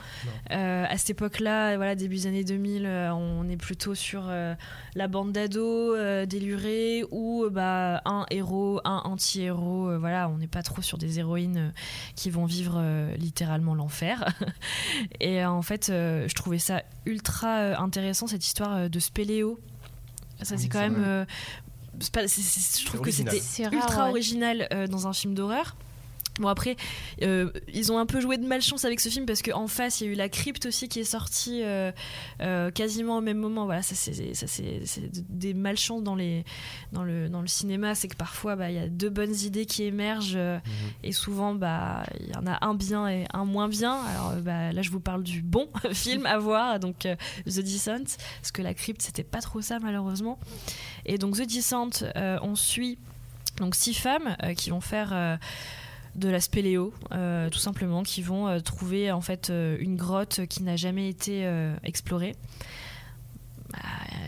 Euh, 0.53 0.85
à 0.89 0.99
cette 0.99 1.11
époque-là, 1.11 1.77
voilà, 1.77 1.95
début 1.95 2.17
des 2.17 2.27
années 2.27 2.45
2000, 2.45 2.85
euh, 2.85 3.13
on 3.15 3.49
est 3.49 3.57
plutôt 3.57 3.95
sur 3.95 4.31
la 4.95 5.09
bande 5.09 5.33
d'ados 5.33 6.27
délurés 6.29 7.05
ou 7.11 7.47
bah, 7.51 8.03
un 8.05 8.27
héros, 8.31 8.81
un 8.85 8.99
anti-héros. 9.05 9.99
voilà, 9.99 10.29
on 10.29 10.37
n'est 10.37 10.47
pas 10.47 10.63
trop 10.63 10.83
sur 10.83 10.99
des 10.99 11.19
héroïnes 11.19 11.73
qui 12.15 12.29
vont 12.31 12.45
vivre 12.45 12.81
littéralement 13.17 13.75
l'enfer. 13.75 14.27
Et 15.21 15.45
en 15.45 15.63
fait, 15.63 15.87
je 15.89 16.35
trouvais 16.35 16.59
ça 16.59 16.83
ultra 17.07 17.83
intéressant 17.83 18.27
cette 18.27 18.45
histoire 18.45 18.91
de 18.91 18.99
spéléo. 19.01 19.59
Ça, 20.43 20.57
c'est 20.57 20.69
quand 20.69 20.81
même. 20.81 21.03
euh, 21.05 21.25
je 22.03 22.87
trouve 22.87 23.01
que 23.01 23.11
c'était 23.11 23.43
ultra 23.73 24.05
ouais. 24.05 24.11
original 24.11 24.69
euh, 24.73 24.87
dans 24.87 25.07
un 25.07 25.13
film 25.13 25.35
d'horreur. 25.35 25.77
Bon 26.39 26.49
après, 26.49 26.77
euh, 27.23 27.51
ils 27.75 27.93
ont 27.93 27.99
un 27.99 28.07
peu 28.07 28.21
joué 28.21 28.39
de 28.39 28.47
malchance 28.47 28.85
avec 28.87 29.01
ce 29.01 29.09
film 29.11 29.27
parce 29.27 29.43
qu'en 29.43 29.67
face 29.67 30.01
il 30.01 30.07
y 30.07 30.09
a 30.09 30.13
eu 30.13 30.17
la 30.17 30.29
crypte 30.31 30.65
aussi 30.65 30.89
qui 30.89 31.01
est 31.01 31.05
sortie 31.05 31.61
euh, 31.63 31.93
euh, 32.41 32.71
quasiment 32.71 33.19
au 33.19 33.21
même 33.21 33.37
moment. 33.37 33.67
Voilà, 33.67 33.83
ça 33.83 33.95
c'est 33.95 34.33
ça, 34.35 34.47
c'est- 34.47 34.81
c'est 34.87 35.11
des 35.29 35.53
malchances 35.53 36.03
dans 36.03 36.15
les 36.15 36.45
dans 36.93 37.03
le 37.03 37.29
dans 37.29 37.43
le 37.43 37.47
cinéma, 37.49 37.95
c'est 37.95 38.09
que 38.09 38.17
parfois 38.17 38.57
bah, 38.57 38.71
il 38.71 38.77
y 38.77 38.79
a 38.79 38.89
deux 38.89 39.11
bonnes 39.11 39.35
idées 39.35 39.67
qui 39.67 39.83
émergent 39.83 40.37
Mhm. 40.37 40.61
et 41.03 41.13
souvent 41.13 41.55
bah 41.55 42.05
il 42.21 42.29
y 42.31 42.37
en 42.37 42.47
a 42.47 42.65
un 42.65 42.75
bien 42.75 43.07
et 43.09 43.27
un 43.35 43.45
moins 43.45 43.69
bien. 43.69 44.01
Alors 44.01 44.35
bah, 44.37 44.73
là 44.73 44.81
je 44.83 44.91
vous 44.91 45.01
parle 45.01 45.23
du 45.25 45.43
bon 45.43 45.69
film 45.93 46.25
à 46.27 46.39
voir, 46.39 46.79
donc 46.81 47.01
The 47.01 47.61
Descent, 47.61 48.17
parce 48.41 48.53
que 48.53 48.63
la 48.63 48.73
crypte 48.73 49.03
c'était 49.03 49.25
pas 49.25 49.41
trop 49.43 49.61
ça 49.61 49.79
malheureusement. 49.81 50.39
Et 51.05 51.19
donc 51.19 51.37
The 51.37 51.43
Descent, 51.47 51.91
on 52.15 52.55
suit 52.55 52.99
donc 53.59 53.75
six 53.75 53.93
femmes 53.95 54.37
qui 54.57 54.71
vont 54.71 54.81
faire 54.81 55.39
de 56.17 56.29
la 56.29 56.41
spéléo, 56.41 56.93
euh, 57.13 57.49
tout 57.51 57.59
simplement, 57.59 58.03
qui 58.03 58.23
vont 58.23 58.49
euh, 58.49 58.61
trouver 58.61 59.13
en 59.13 59.21
fait 59.21 59.51
euh, 59.51 59.77
une 59.81 59.97
grotte 59.97 60.47
qui 60.47 60.63
n'a 60.63 60.77
jamais 60.77 61.09
été 61.09 61.47
euh, 61.47 61.75
explorée. 61.85 62.35
Bah, 63.73 63.79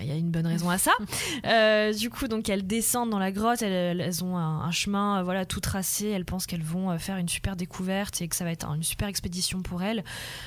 Il 0.03 0.07
y 0.07 0.13
a 0.13 0.15
une 0.15 0.31
bonne 0.31 0.47
raison 0.47 0.71
à 0.71 0.79
ça. 0.79 0.93
Euh, 1.45 1.93
du 1.93 2.09
coup, 2.09 2.29
donc 2.29 2.49
elles 2.49 2.65
descendent 2.67 3.11
dans 3.11 3.19
la 3.19 3.33
grotte, 3.33 3.63
elles, 3.63 4.01
elles 4.01 4.23
ont 4.25 4.37
un, 4.37 4.61
un 4.61 4.71
chemin, 4.71 5.23
voilà, 5.25 5.45
tout 5.45 5.59
tracé. 5.59 6.07
Elles 6.09 6.25
pensent 6.25 6.47
qu'elles 6.47 6.63
vont 6.63 6.97
faire 6.99 7.17
une 7.17 7.29
super 7.29 7.57
découverte 7.57 8.21
et 8.23 8.29
que 8.29 8.37
ça 8.37 8.45
va 8.45 8.53
être 8.53 8.65
un- 8.69 8.75
une 8.77 8.85
super 8.85 9.09
expédition 9.09 9.61
pour 9.61 9.83
elles. 9.83 10.05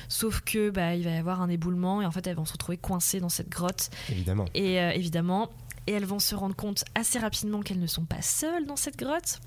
Sauf 0.08 0.40
que 0.40 0.70
bah, 0.70 0.94
il 0.94 1.04
va 1.04 1.10
y 1.10 1.16
avoir 1.18 1.42
un 1.42 1.50
éboulement 1.50 2.00
et 2.00 2.06
en 2.06 2.10
fait 2.10 2.26
elles 2.26 2.36
vont 2.36 2.46
se 2.46 2.52
retrouver 2.54 2.78
coincées 2.78 3.20
dans 3.20 3.28
cette 3.28 3.50
grotte. 3.50 3.90
Évidemment. 4.10 4.46
Et 4.54 4.80
euh, 4.80 4.90
évidemment, 4.92 5.50
et 5.86 5.92
elles 5.92 6.06
vont 6.06 6.18
se 6.18 6.34
rendre 6.34 6.56
compte 6.56 6.84
assez 6.94 7.18
rapidement 7.18 7.60
qu'elles 7.60 7.78
ne 7.80 7.86
sont 7.86 8.06
pas 8.06 8.22
seules 8.22 8.64
dans 8.66 8.76
cette 8.76 8.96
grotte 8.98 9.40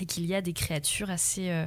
et 0.00 0.06
qu'il 0.06 0.24
y 0.26 0.34
a 0.34 0.40
des 0.42 0.52
créatures 0.52 1.10
assez 1.10 1.50
euh, 1.50 1.66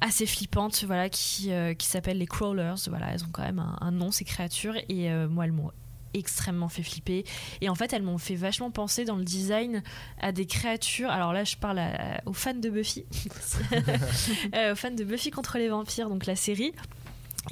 assez 0.00 0.26
flippantes, 0.26 0.84
voilà, 0.84 1.08
qui 1.08 1.50
euh, 1.52 1.74
qui 1.74 1.86
s'appellent 1.86 2.18
les 2.18 2.26
crawlers. 2.26 2.74
Voilà, 2.88 3.12
elles 3.12 3.24
ont 3.24 3.30
quand 3.32 3.42
même 3.42 3.58
un, 3.58 3.76
un 3.80 3.90
nom 3.90 4.10
ces 4.10 4.24
créatures 4.24 4.76
et 4.88 5.10
euh, 5.10 5.28
moi 5.28 5.44
elles 5.46 5.52
m'ont 5.52 5.70
extrêmement 6.14 6.68
fait 6.70 6.82
flipper 6.82 7.24
et 7.60 7.68
en 7.68 7.74
fait 7.74 7.92
elles 7.92 8.02
m'ont 8.02 8.16
fait 8.16 8.36
vachement 8.36 8.70
penser 8.70 9.04
dans 9.04 9.16
le 9.16 9.24
design 9.24 9.82
à 10.18 10.32
des 10.32 10.46
créatures 10.46 11.10
alors 11.10 11.34
là 11.34 11.44
je 11.44 11.56
parle 11.56 11.78
à- 11.78 12.22
aux 12.24 12.32
fans 12.32 12.54
de 12.54 12.70
Buffy 12.70 13.04
Euh, 14.54 14.72
aux 14.72 14.76
fans 14.76 14.92
de 14.92 15.04
Buffy 15.04 15.30
contre 15.30 15.58
les 15.58 15.68
vampires 15.68 16.08
donc 16.08 16.24
la 16.24 16.36
série 16.36 16.72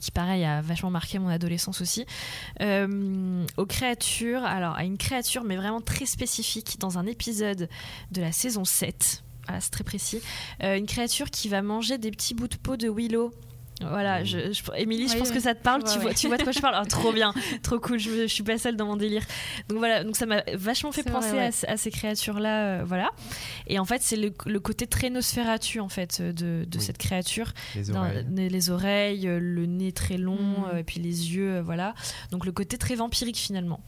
qui 0.00 0.10
pareil 0.10 0.44
a 0.44 0.62
vachement 0.62 0.90
marqué 0.90 1.18
mon 1.18 1.28
adolescence 1.28 1.82
aussi 1.82 2.06
euh, 2.62 3.44
aux 3.58 3.66
créatures, 3.66 4.42
alors 4.44 4.74
à 4.76 4.84
une 4.84 4.96
créature 4.98 5.44
mais 5.44 5.56
vraiment 5.56 5.80
très 5.82 6.06
spécifique 6.06 6.76
dans 6.80 6.96
un 6.98 7.06
épisode 7.06 7.68
de 8.12 8.20
la 8.22 8.32
saison 8.32 8.64
7. 8.64 9.22
Voilà, 9.46 9.60
c'est 9.60 9.70
très 9.70 9.84
précis. 9.84 10.20
Euh, 10.62 10.76
une 10.76 10.86
créature 10.86 11.30
qui 11.30 11.48
va 11.48 11.62
manger 11.62 11.98
des 11.98 12.10
petits 12.10 12.34
bouts 12.34 12.48
de 12.48 12.56
peau 12.56 12.76
de 12.76 12.88
Willow. 12.88 13.32
Voilà, 13.80 14.22
je, 14.22 14.52
je- 14.52 14.62
Émilie, 14.76 15.08
je 15.08 15.18
pense 15.18 15.28
oui. 15.28 15.34
que 15.34 15.40
ça 15.40 15.52
te 15.54 15.60
parle. 15.62 15.82
Ouais, 15.82 15.90
tu, 15.92 15.98
vois, 15.98 16.08
ouais. 16.10 16.14
tu 16.14 16.28
vois 16.28 16.36
de 16.38 16.44
quoi 16.44 16.52
je 16.52 16.60
parle 16.60 16.76
Ah, 16.78 16.84
Trop 16.88 17.12
bien, 17.12 17.34
trop 17.62 17.80
cool. 17.80 17.98
Je, 17.98 18.22
je 18.22 18.26
suis 18.28 18.44
pas 18.44 18.56
seule 18.56 18.76
dans 18.76 18.86
mon 18.86 18.96
délire. 18.96 19.24
Donc 19.68 19.78
voilà, 19.78 20.04
donc 20.04 20.14
ça 20.16 20.26
m'a 20.26 20.44
vachement 20.54 20.92
fait 20.92 21.02
penser 21.02 21.30
vrai, 21.30 21.38
ouais. 21.38 21.44
à, 21.46 21.52
ce- 21.52 21.66
à 21.66 21.76
ces 21.76 21.90
créatures-là. 21.90 22.66
euh, 22.66 22.84
voilà. 22.86 23.10
Et 23.66 23.80
en 23.80 23.84
fait, 23.84 24.00
c'est 24.00 24.16
le, 24.16 24.32
le 24.46 24.60
côté 24.60 24.86
très 24.86 25.10
Nosferatu 25.10 25.80
en 25.80 25.88
fait 25.88 26.22
de, 26.22 26.64
de 26.64 26.78
Oui. 26.78 26.80
cette 26.84 26.98
créature 26.98 27.52
Les 27.74 27.90
oreilles. 27.90 28.24
les, 28.32 28.48
les 28.48 28.70
oreilles, 28.70 29.26
euh, 29.28 29.40
le 29.40 29.66
nez 29.66 29.90
très 29.92 30.18
long, 30.18 30.36
Mm. 30.38 30.64
euh, 30.72 30.78
et 30.78 30.84
puis 30.84 31.00
les 31.00 31.34
yeux, 31.34 31.56
euh, 31.56 31.62
voilà. 31.62 31.94
Donc 32.30 32.46
le 32.46 32.52
côté 32.52 32.78
très 32.78 32.94
vampirique 32.94 33.36
finalement. 33.38 33.80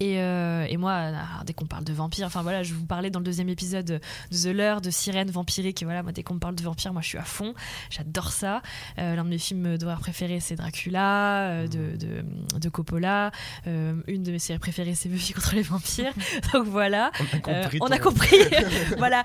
Et, 0.00 0.18
euh, 0.18 0.66
et 0.68 0.76
moi, 0.76 1.10
dès 1.46 1.52
qu'on 1.52 1.66
parle 1.66 1.84
de 1.84 1.92
vampires, 1.92 2.26
enfin 2.26 2.42
voilà, 2.42 2.62
je 2.62 2.74
vous 2.74 2.84
parlais 2.84 3.10
dans 3.10 3.20
le 3.20 3.24
deuxième 3.24 3.48
épisode 3.48 3.84
de 3.86 4.00
The 4.30 4.46
Lure, 4.54 4.80
de 4.80 4.90
sirène 4.90 5.30
vampirique. 5.30 5.80
Et 5.82 5.84
voilà, 5.84 6.02
moi, 6.02 6.12
dès 6.12 6.22
qu'on 6.22 6.34
me 6.34 6.40
parle 6.40 6.54
de 6.56 6.62
vampires, 6.62 6.92
moi, 6.92 7.00
je 7.02 7.08
suis 7.08 7.18
à 7.18 7.22
fond. 7.22 7.54
J'adore 7.90 8.32
ça. 8.32 8.60
Euh, 8.98 9.14
L'un 9.14 9.24
de 9.24 9.28
mes 9.28 9.38
films 9.38 9.78
d'horreur 9.78 10.00
préférés, 10.00 10.40
c'est 10.40 10.56
Dracula, 10.56 11.48
euh, 11.48 11.66
de, 11.68 11.96
de, 11.96 12.58
de 12.58 12.68
Coppola. 12.68 13.30
Euh, 13.66 13.94
une 14.08 14.22
de 14.24 14.32
mes 14.32 14.38
séries 14.38 14.58
préférées, 14.58 14.94
c'est 14.94 15.08
Buffy 15.08 15.32
contre 15.32 15.54
les 15.54 15.62
vampires. 15.62 16.12
Donc 16.52 16.66
voilà. 16.66 17.10
On 17.20 17.52
a 17.52 17.58
compris. 17.62 17.78
on 17.80 17.86
a 17.86 17.98
ton- 17.98 18.02
compris. 18.10 18.36
voilà. 18.98 19.22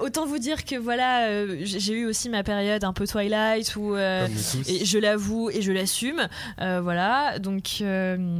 Autant 0.00 0.24
vous 0.26 0.38
dire 0.38 0.64
que 0.64 0.76
voilà, 0.76 1.28
j'ai 1.64 1.92
eu 1.92 2.06
aussi 2.06 2.28
ma 2.30 2.42
période 2.42 2.84
un 2.84 2.92
peu 2.92 3.06
Twilight 3.06 3.76
où 3.76 3.96
et 3.96 4.84
je 4.84 4.98
l'avoue 4.98 5.50
et 5.50 5.60
je 5.62 5.72
l'assume. 5.72 6.26
Voilà. 6.58 7.38
Donc 7.38 7.82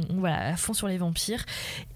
voilà, 0.09 0.47
à 0.47 0.55
fond 0.55 0.73
sur 0.73 0.87
les 0.87 0.97
vampires. 0.97 1.45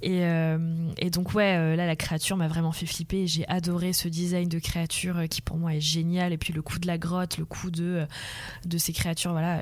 Et, 0.01 0.25
euh, 0.25 0.57
et 0.97 1.09
donc 1.09 1.33
ouais, 1.33 1.55
euh, 1.57 1.75
là 1.75 1.85
la 1.85 1.95
créature 1.95 2.37
m'a 2.37 2.47
vraiment 2.47 2.71
fait 2.71 2.85
flipper. 2.85 3.27
J'ai 3.27 3.47
adoré 3.47 3.93
ce 3.93 4.07
design 4.07 4.47
de 4.49 4.59
créature 4.59 5.17
euh, 5.17 5.27
qui 5.27 5.41
pour 5.41 5.57
moi 5.57 5.75
est 5.75 5.81
génial. 5.81 6.33
Et 6.33 6.37
puis 6.37 6.53
le 6.53 6.61
coup 6.61 6.79
de 6.79 6.87
la 6.87 6.97
grotte, 6.97 7.37
le 7.37 7.45
coup 7.45 7.71
de 7.71 8.05
de 8.65 8.77
ces 8.77 8.93
créatures, 8.93 9.31
voilà. 9.31 9.61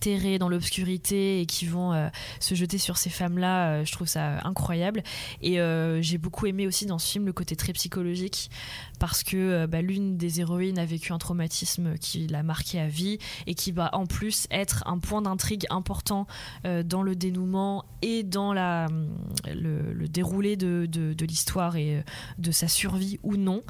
Terrées 0.00 0.38
dans 0.38 0.48
l'obscurité 0.48 1.40
et 1.40 1.46
qui 1.46 1.66
vont 1.66 1.92
euh, 1.92 2.08
se 2.40 2.54
jeter 2.54 2.78
sur 2.78 2.96
ces 2.96 3.10
femmes-là, 3.10 3.68
euh, 3.70 3.84
je 3.84 3.92
trouve 3.92 4.06
ça 4.06 4.40
incroyable. 4.46 5.02
Et 5.42 5.60
euh, 5.60 6.00
j'ai 6.02 6.18
beaucoup 6.18 6.46
aimé 6.46 6.66
aussi 6.66 6.86
dans 6.86 6.98
ce 6.98 7.10
film 7.10 7.26
le 7.26 7.32
côté 7.32 7.56
très 7.56 7.72
psychologique 7.72 8.50
parce 8.98 9.22
que 9.22 9.66
bah, 9.66 9.80
l'une 9.82 10.16
des 10.16 10.40
héroïnes 10.40 10.78
a 10.78 10.84
vécu 10.84 11.12
un 11.12 11.18
traumatisme 11.18 11.96
qui 11.98 12.26
l'a 12.26 12.42
marqué 12.42 12.80
à 12.80 12.88
vie 12.88 13.18
et 13.46 13.54
qui 13.54 13.72
va 13.72 13.94
en 13.94 14.06
plus 14.06 14.46
être 14.50 14.82
un 14.86 14.98
point 14.98 15.22
d'intrigue 15.22 15.66
important 15.70 16.26
dans 16.64 17.02
le 17.02 17.14
dénouement 17.14 17.84
et 18.02 18.22
dans 18.24 18.52
la, 18.52 18.86
hum, 18.90 19.08
le, 19.46 20.08
déroulé 20.08 20.56
de, 20.56 20.86
de- 20.90 21.12
de 21.12 21.24
l'histoire 21.26 21.76
et 21.76 22.02
de 22.38 22.50
sa 22.50 22.66
survie 22.68 23.18
ou 23.22 23.36
non 23.36 23.62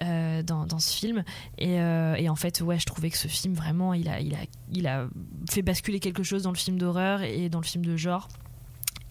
dans, 0.00 0.66
dans 0.66 0.78
ce 0.78 0.92
film. 0.96 1.24
Et, 1.58 1.74
et 1.74 2.28
en 2.28 2.36
fait, 2.36 2.60
ouais, 2.60 2.78
je 2.78 2.86
trouvais 2.86 3.10
que 3.10 3.18
ce 3.18 3.28
film 3.28 3.54
vraiment, 3.54 3.94
il 3.94 4.08
a, 4.08 4.20
il 4.20 4.34
a, 4.34 4.38
il 4.72 4.86
a 4.86 5.08
fait 5.50 5.62
basculer 5.68 6.00
quelque 6.00 6.22
chose 6.22 6.44
dans 6.44 6.50
le 6.50 6.56
film 6.56 6.78
d'horreur 6.78 7.20
et 7.22 7.50
dans 7.50 7.60
le 7.60 7.64
film 7.64 7.84
de 7.84 7.94
genre. 7.94 8.26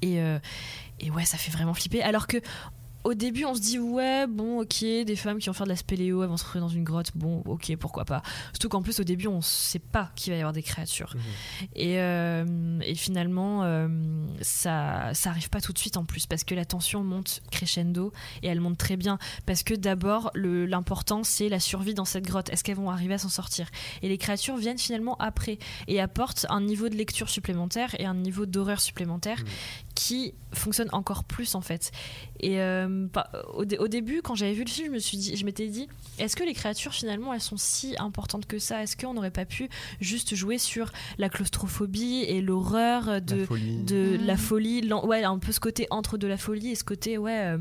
Et, 0.01 0.19
euh, 0.19 0.39
et 0.99 1.11
ouais, 1.11 1.23
ça 1.23 1.37
fait 1.37 1.51
vraiment 1.51 1.75
flipper. 1.75 2.01
Alors 2.01 2.25
que 2.25 2.37
au 3.07 3.13
début, 3.13 3.45
on 3.45 3.55
se 3.55 3.61
dit 3.61 3.79
ouais, 3.79 4.27
bon, 4.27 4.59
ok, 4.61 4.79
des 4.81 5.15
femmes 5.15 5.39
qui 5.39 5.47
vont 5.47 5.53
faire 5.53 5.65
de 5.65 5.71
la 5.71 5.77
spéléo, 5.77 6.23
elles 6.23 6.29
vont 6.29 6.35
se 6.35 6.43
retrouver 6.43 6.59
dans 6.59 6.67
une 6.67 6.83
grotte, 6.83 7.11
bon, 7.15 7.41
ok, 7.45 7.73
pourquoi 7.77 8.03
pas. 8.03 8.21
Surtout 8.51 8.67
qu'en 8.67 8.81
plus, 8.81 8.99
au 8.99 9.05
début, 9.05 9.27
on 9.27 9.41
sait 9.41 9.79
pas 9.79 10.11
qu'il 10.15 10.33
va 10.33 10.37
y 10.37 10.41
avoir 10.41 10.51
des 10.51 10.61
créatures. 10.61 11.13
Mhm. 11.15 11.21
Et, 11.75 11.99
euh, 12.01 12.79
et 12.81 12.95
finalement, 12.95 13.63
euh, 13.63 13.87
ça, 14.41 15.13
ça 15.13 15.29
arrive 15.29 15.49
pas 15.49 15.61
tout 15.61 15.71
de 15.71 15.79
suite 15.79 15.95
en 15.95 16.03
plus, 16.03 16.25
parce 16.25 16.43
que 16.43 16.53
la 16.53 16.65
tension 16.65 17.01
monte 17.01 17.41
crescendo 17.49 18.11
et 18.43 18.47
elle 18.47 18.59
monte 18.59 18.77
très 18.77 18.97
bien. 18.97 19.19
Parce 19.45 19.63
que 19.63 19.73
d'abord, 19.73 20.31
l'important, 20.35 21.23
c'est 21.23 21.47
la 21.47 21.61
survie 21.61 21.93
dans 21.93 22.05
cette 22.05 22.25
grotte. 22.25 22.49
Est-ce 22.49 22.63
qu'elles 22.63 22.75
vont 22.75 22.89
arriver 22.89 23.13
à 23.13 23.19
s'en 23.19 23.29
sortir? 23.29 23.69
Et 24.01 24.09
les 24.09 24.17
créatures 24.17 24.57
viennent 24.57 24.77
finalement 24.77 25.15
après 25.19 25.59
et 25.87 26.01
apportent 26.01 26.45
un 26.49 26.59
niveau 26.59 26.89
de 26.89 26.95
lecture 26.95 27.29
supplémentaire 27.29 27.95
et 27.99 28.05
un 28.05 28.15
niveau 28.15 28.45
d'horreur 28.45 28.81
supplémentaire 28.81 29.39
Mhm. 29.39 29.47
Qui 29.99 30.35
fonctionne 30.53 30.89
encore 30.91 31.23
plus 31.23 31.55
en 31.55 31.61
fait. 31.61 31.91
Et 32.39 32.59
euh, 32.61 33.07
pas- 33.07 33.31
au, 33.55 33.65
dé- 33.65 33.79
au 33.79 33.87
début, 33.87 34.21
quand 34.21 34.35
j'avais 34.35 34.53
vu 34.53 34.63
le 34.63 34.69
film, 34.69 34.89
je 34.89 34.93
me 34.93 34.99
suis 34.99 35.17
dit, 35.17 35.35
je 35.35 35.43
m'étais 35.43 35.67
dit, 35.69 35.87
est-ce 36.19 36.35
que 36.35 36.43
les 36.43 36.53
créatures 36.53 36.93
finalement 36.93 37.33
elles 37.33 37.41
sont 37.41 37.57
si 37.57 37.95
importantes 37.97 38.45
que 38.45 38.59
ça? 38.59 38.83
Est-ce 38.83 38.95
qu'on 38.95 39.15
n'aurait 39.15 39.31
pas 39.31 39.45
pu 39.45 39.69
juste 39.99 40.35
jouer 40.35 40.59
sur 40.59 40.91
la 41.17 41.29
claustrophobie 41.29 42.23
et 42.27 42.41
l'horreur 42.41 43.21
de 43.21 43.37
La 43.37 43.45
folie. 43.47 43.77
de 43.85 44.17
Mhm. 44.19 44.25
la 44.27 44.37
folie, 44.37 44.81
l'an- 44.81 45.03
ouais, 45.05 45.23
un 45.23 45.39
peu 45.39 45.51
ce 45.51 45.59
côté 45.59 45.87
entre 45.89 46.19
de 46.19 46.27
la 46.27 46.37
folie 46.37 46.69
et 46.69 46.75
ce 46.75 46.83
côté 46.83 47.17
ouais. 47.17 47.39
euh, 47.45 47.57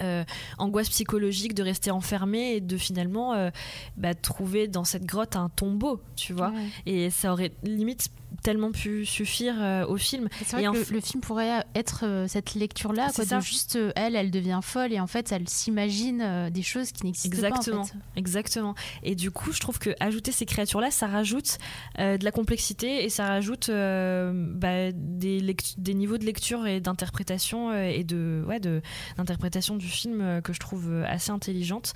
euh, 0.00 0.24
angoisse 0.58 0.88
psychologique 0.88 1.54
de 1.54 1.62
rester 1.62 1.92
enfermé 1.92 2.54
et 2.56 2.60
de 2.60 2.76
finalement 2.76 3.32
euh, 3.34 3.50
bah, 3.96 4.12
trouver 4.12 4.66
dans 4.66 4.82
cette 4.82 5.04
grotte 5.06 5.36
un 5.36 5.48
tombeau, 5.50 6.00
tu 6.16 6.32
vois? 6.32 6.50
Ouais. 6.50 6.66
Et 6.86 7.10
ça 7.10 7.32
aurait 7.32 7.52
limite 7.62 8.08
tellement 8.44 8.70
pu 8.72 9.06
suffire 9.06 9.54
euh, 9.58 9.86
au 9.86 9.96
film. 9.96 10.28
C'est 10.44 10.56
vrai 10.56 10.62
Et 10.64 10.84
que 10.84 10.92
le, 10.92 11.00
film 11.00 11.22
pourrait 11.22 11.64
être 11.74 12.04
euh, 12.04 12.28
cette 12.28 12.54
lecture-là, 12.54 13.08
C'est 13.08 13.14
quoi, 13.16 13.24
ça. 13.24 13.38
de 13.38 13.42
juste 13.42 13.76
euh, 13.76 13.90
elle, 13.96 14.14
elle 14.14 14.30
devient 14.30 14.60
folle 14.62 14.92
et 14.92 15.00
en 15.00 15.06
fait, 15.06 15.32
elle 15.32 15.48
s'imagine 15.48 16.50
des 16.50 16.62
choses 16.62 16.92
qui 16.92 17.04
n'existent 17.06 17.30
pas. 17.30 17.46
Exactement. 17.48 17.80
En 17.80 17.84
fait. 17.84 17.94
Exactement. 18.16 18.74
Et 19.02 19.14
du 19.14 19.30
coup, 19.30 19.50
je 19.52 19.60
trouve 19.60 19.78
que 19.78 19.90
ajouter 19.98 20.30
ces 20.30 20.44
créatures-là, 20.44 20.90
ça 20.90 21.06
rajoute 21.06 21.58
de 21.98 22.22
la 22.22 22.30
complexité 22.30 23.04
et 23.04 23.08
ça 23.08 23.26
rajoute 23.26 23.70
bah, 23.70 24.92
des, 24.92 25.40
lect- 25.40 25.74
des 25.78 25.94
niveaux 25.94 26.18
de 26.18 26.24
lecture 26.26 26.66
et 26.66 26.80
d'interprétation 26.80 27.72
et 27.74 28.04
de 28.04 28.44
ouais, 28.46 28.60
de 28.60 28.82
d'interprétation 29.16 29.76
du 29.76 29.88
film 29.88 30.42
que 30.42 30.52
je 30.52 30.60
trouve 30.60 30.92
assez 31.08 31.30
intelligente. 31.30 31.94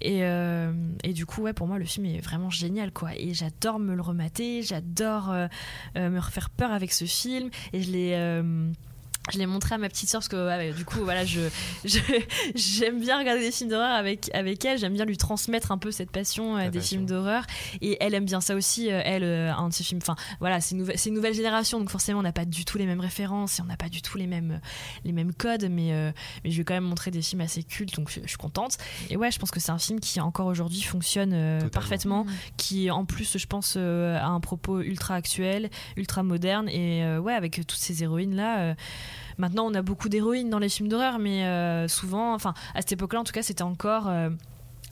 Et, 0.00 0.20
et 0.20 1.12
du 1.12 1.26
coup, 1.26 1.42
ouais, 1.42 1.52
pour 1.52 1.66
moi, 1.66 1.78
le 1.78 1.84
film 1.84 2.06
est 2.06 2.20
vraiment 2.20 2.50
génial, 2.50 2.92
quoi. 2.92 3.10
Et 3.16 3.34
j'adore 3.34 3.80
me 3.80 3.94
le 3.96 4.02
remater, 4.02 4.62
j'adore 4.62 5.34
me 5.96 6.18
refaire 6.18 6.50
peur 6.50 6.72
avec 6.72 6.92
ce 6.92 7.04
film. 7.04 7.50
Et 7.72 7.82
je 7.82 7.90
l'ai 7.90 8.12
euh, 8.14 8.70
je 9.32 9.38
l'ai 9.38 9.46
montré 9.46 9.74
à 9.74 9.78
ma 9.78 9.88
petite 9.88 10.08
soeur 10.08 10.20
parce 10.20 10.28
que 10.28 10.46
ouais, 10.46 10.72
du 10.72 10.84
coup 10.84 11.00
voilà 11.04 11.24
je 11.24 11.40
je- 11.84 11.98
j'aime 12.54 13.00
bien 13.00 13.18
regarder 13.18 13.40
des 13.42 13.50
films 13.52 13.70
d'horreur 13.70 13.94
avec 13.94 14.30
avec 14.34 14.64
elle. 14.64 14.78
J'aime 14.78 14.94
bien 14.94 15.04
lui 15.04 15.16
transmettre 15.16 15.72
un 15.72 15.78
peu 15.78 15.90
cette 15.90 16.10
passion 16.10 16.56
euh, 16.56 16.68
des 16.70 16.78
passion. 16.78 16.96
films 16.98 17.06
d'horreur. 17.06 17.44
Et 17.80 17.96
elle 18.00 18.14
aime 18.14 18.24
bien 18.24 18.40
ça 18.40 18.54
aussi 18.54 18.90
euh, 18.90 19.00
elle 19.04 19.24
euh, 19.24 19.52
un 19.54 19.68
de 19.68 19.74
ses 19.74 19.84
films. 19.84 20.00
Enfin 20.02 20.16
voilà 20.40 20.60
c'est 20.60 20.72
une 20.72 20.78
nouvelle 20.78 20.98
c'est 20.98 21.08
une 21.08 21.14
nouvelle 21.14 21.34
génération 21.34 21.78
donc 21.78 21.90
forcément 21.90 22.20
on 22.20 22.22
n'a 22.22 22.32
pas 22.32 22.44
du 22.44 22.64
tout 22.64 22.78
les 22.78 22.86
mêmes 22.86 23.00
références 23.00 23.58
et 23.58 23.62
on 23.62 23.66
n'a 23.66 23.76
pas 23.76 23.88
du 23.88 24.02
tout 24.02 24.18
les 24.18 24.26
mêmes 24.26 24.60
les 25.04 25.12
mêmes 25.12 25.32
codes 25.34 25.68
mais 25.70 25.92
euh, 25.92 26.10
mais 26.44 26.50
je 26.50 26.56
vais 26.58 26.64
quand 26.64 26.74
même 26.74 26.84
montrer 26.84 27.10
des 27.10 27.22
films 27.22 27.40
assez 27.42 27.62
cultes 27.62 27.94
donc 27.96 28.10
je, 28.10 28.20
je 28.22 28.28
suis 28.28 28.36
contente. 28.36 28.78
Et 29.08 29.16
ouais 29.16 29.30
je 29.30 29.38
pense 29.38 29.50
que 29.50 29.60
c'est 29.60 29.72
un 29.72 29.78
film 29.78 30.00
qui 30.00 30.20
encore 30.20 30.46
aujourd'hui 30.46 30.82
fonctionne 30.82 31.32
euh, 31.34 31.68
parfaitement 31.68 32.24
Mhm. 32.24 32.32
qui 32.56 32.90
en 32.90 33.04
plus 33.04 33.38
je 33.38 33.46
pense 33.46 33.74
euh, 33.76 34.18
a 34.18 34.26
un 34.26 34.40
propos 34.40 34.80
ultra 34.80 35.14
actuel 35.14 35.70
ultra 35.96 36.22
moderne 36.22 36.68
et 36.68 37.04
euh, 37.04 37.18
ouais 37.18 37.34
avec 37.34 37.54
toutes 37.66 37.72
ces 37.78 38.02
héroïnes 38.02 38.34
là 38.34 38.74
maintenant 39.38 39.66
on 39.66 39.74
a 39.74 39.82
beaucoup 39.82 40.08
d'héroïnes 40.08 40.50
dans 40.50 40.58
les 40.58 40.68
films 40.68 40.88
d'horreur 40.88 41.18
mais 41.18 41.44
euh, 41.44 41.88
souvent 41.88 42.34
enfin 42.34 42.54
à 42.74 42.80
cette 42.80 42.92
époque 42.92 43.12
là 43.12 43.20
en 43.20 43.24
tout 43.24 43.32
cas 43.32 43.42
c'était 43.42 43.62
encore 43.62 44.08
euh, 44.08 44.30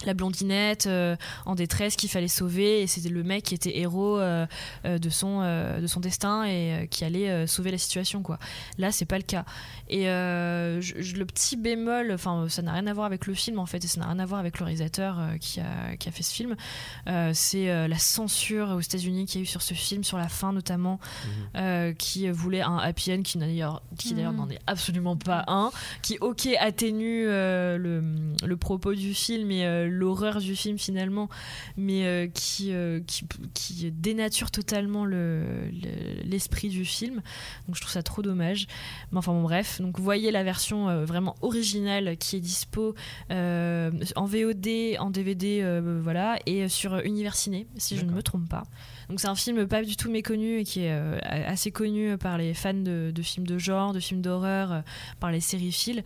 la 0.06 0.14
blondinette 0.14 0.86
euh, 0.86 1.16
en 1.46 1.54
détresse 1.54 1.96
qu'il 1.96 2.08
fallait 2.10 2.28
sauver. 2.28 2.82
Et 2.82 2.86
c'était 2.86 3.08
le 3.08 3.22
mec 3.22 3.44
qui 3.44 3.54
était 3.54 3.78
héros 3.78 4.18
euh, 4.18 4.46
euh, 4.84 4.98
de 4.98 5.08
son 5.10 5.40
de 5.80 5.86
son 5.86 6.00
destin 6.00 6.44
et 6.44 6.88
qui 6.90 7.04
allait 7.04 7.46
sauver 7.46 7.70
la 7.70 7.78
situation 7.78 8.22
quoi. 8.22 8.38
Là 8.78 8.92
c'est 8.92 9.04
pas 9.06 9.16
le 9.18 9.24
cas. 9.24 9.44
Et 9.88 10.04
je- 10.04 11.16
le 11.16 11.24
petit 11.24 11.56
bémol 11.56 12.12
enfin 12.12 12.46
ça 12.48 12.62
n'a 12.62 12.72
rien 12.72 12.86
à 12.86 12.92
voir 12.92 13.06
avec 13.06 13.26
le 13.26 13.34
film 13.34 13.58
en 13.58 13.66
fait 13.66 13.84
et 13.84 13.88
ça 13.88 14.00
n'a 14.00 14.06
rien 14.06 14.18
à 14.18 14.26
voir 14.26 14.40
avec 14.40 14.58
le 14.58 14.64
réalisateur 14.64 15.18
qui 15.40 15.60
a 15.60 15.96
qui 15.96 16.08
a 16.08 16.12
fait 16.12 16.22
ce 16.22 16.32
film 16.34 16.56
c'est 17.32 17.88
la 17.88 17.98
censure 17.98 18.70
aux 18.70 18.80
États-Unis 18.80 19.26
qu'il 19.26 19.40
y 19.40 19.42
a 19.42 19.44
eu 19.44 19.46
sur 19.46 19.62
ce 19.62 19.74
film 19.74 20.04
sur 20.04 20.18
la 20.18 20.28
fin 20.28 20.52
notamment 20.52 21.00
euh, 21.56 21.92
qui 21.94 22.28
voulait 22.30 22.60
un 22.62 22.76
happy 22.78 23.12
end 23.12 23.22
qui 23.22 23.38
d'ailleurs 23.38 23.82
qui 23.98 24.14
d'ailleurs 24.14 24.32
Mhm. 24.32 24.36
n'en 24.38 24.50
est 24.50 24.58
absolument 24.66 25.16
pas 25.16 25.44
un 25.48 25.70
qui 26.02 26.18
ok 26.20 26.48
atténue 26.60 27.24
euh, 27.26 27.78
le, 27.78 28.02
le 28.46 28.56
propos 28.56 28.94
du 28.94 29.14
film 29.14 29.50
et 29.50 29.64
euh, 29.66 29.87
l'horreur 29.88 30.38
du 30.40 30.54
film 30.54 30.78
finalement 30.78 31.28
mais 31.76 32.04
euh, 32.06 32.26
qui, 32.28 32.72
euh, 32.72 33.00
qui 33.06 33.24
qui 33.54 33.90
dénature 33.90 34.50
totalement 34.50 35.04
le- 35.04 35.68
le- 35.70 36.22
l'esprit 36.24 36.68
du 36.68 36.84
film. 36.84 37.22
Donc 37.66 37.76
je 37.76 37.80
trouve 37.80 37.92
ça 37.92 38.02
trop 38.02 38.22
dommage. 38.22 38.66
Mais 39.12 39.18
enfin 39.18 39.32
bon 39.32 39.42
bref. 39.42 39.80
Donc 39.80 39.98
voyez 39.98 40.30
la 40.30 40.44
version 40.44 40.88
euh, 40.88 41.04
vraiment 41.04 41.34
originale 41.42 42.16
qui 42.18 42.36
est 42.36 42.40
dispo 42.40 42.94
en 43.30 44.24
VOD 44.24 44.68
en 44.98 45.10
DVD 45.10 45.80
voilà 46.02 46.38
et 46.46 46.68
sur 46.68 46.96
Univers 46.98 47.34
Ciné 47.34 47.66
si 47.76 47.96
je 47.96 48.04
ne 48.04 48.12
me 48.12 48.22
trompe 48.22 48.48
pas. 48.48 48.64
Donc 49.08 49.20
c'est 49.20 49.28
un 49.28 49.34
film 49.34 49.66
pas 49.66 49.82
du 49.82 49.96
tout 49.96 50.10
méconnu 50.10 50.58
et 50.58 50.64
qui 50.64 50.80
est 50.80 50.92
assez 51.24 51.70
connu 51.70 52.16
par 52.18 52.36
les 52.38 52.52
fans 52.54 52.74
de, 52.74 53.10
de 53.14 53.22
films 53.22 53.46
de 53.46 53.56
genre, 53.58 53.92
de 53.92 54.00
films 54.00 54.20
d'horreur, 54.20 54.82
par 55.20 55.30
les 55.30 55.40
sériphiles. 55.40 56.02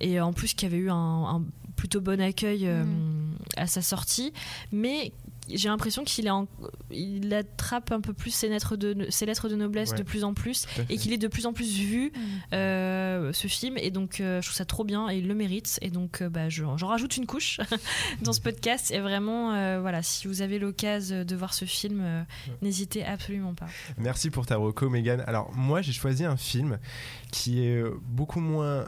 Et 0.00 0.20
en 0.20 0.32
plus 0.32 0.54
qui 0.54 0.66
avait 0.66 0.76
eu 0.76 0.90
un, 0.90 0.94
un 0.94 1.44
plutôt 1.76 2.00
bon 2.00 2.20
accueil 2.20 2.66
euh, 2.66 2.84
Mm. 2.84 3.36
à 3.56 3.66
sa 3.66 3.82
sortie. 3.82 4.32
Mais 4.72 5.12
j'ai 5.50 5.68
l'impression 5.68 6.04
qu'il 6.04 6.26
est 6.26 6.30
en- 6.30 6.48
il 6.90 7.34
attrape 7.34 7.92
un 7.92 8.00
peu 8.00 8.14
plus 8.14 8.30
ses 8.30 8.48
lettres 8.48 8.76
de, 8.76 9.06
ses 9.10 9.26
lettres 9.26 9.50
de 9.50 9.56
noblesse 9.56 9.90
Ouais. 9.90 9.98
de 9.98 10.02
plus 10.02 10.24
en 10.24 10.32
plus 10.32 10.64
et 10.88 10.96
qu'il 10.96 11.12
est 11.12 11.18
de 11.18 11.28
plus 11.28 11.44
en 11.44 11.52
plus 11.52 11.76
vu 11.76 12.12
Mm. 12.14 12.20
euh, 12.54 13.32
ce 13.34 13.46
film 13.48 13.76
et 13.76 13.90
donc 13.90 14.20
euh, 14.20 14.40
je 14.40 14.46
trouve 14.46 14.56
ça 14.56 14.64
trop 14.64 14.84
bien 14.84 15.10
et 15.10 15.18
il 15.18 15.28
le 15.28 15.34
mérite 15.34 15.78
et 15.82 15.90
donc 15.90 16.22
euh, 16.22 16.30
bah, 16.30 16.48
je- 16.48 16.64
j'en 16.76 16.86
rajoute 16.86 17.18
une 17.18 17.26
couche 17.26 17.58
dans 18.22 18.32
ce 18.32 18.40
podcast 18.40 18.90
et 18.90 19.00
vraiment 19.00 19.52
euh, 19.52 19.80
voilà 19.82 20.02
si 20.02 20.28
vous 20.28 20.40
avez 20.40 20.58
l'occasion 20.58 21.24
de 21.24 21.36
voir 21.36 21.52
ce 21.52 21.66
film 21.66 22.00
euh, 22.02 22.22
n'hésitez 22.62 23.04
absolument 23.04 23.52
pas 23.54 23.66
Merci 23.98 24.30
pour 24.30 24.46
ta 24.46 24.56
reco, 24.56 24.88
Megan. 24.88 25.22
Alors, 25.26 25.52
moi, 25.54 25.82
j'ai 25.82 25.92
choisi 25.92 26.24
un 26.24 26.36
film 26.36 26.78
qui 27.30 27.64
est 27.66 27.82
beaucoup 28.02 28.40
moins 28.40 28.84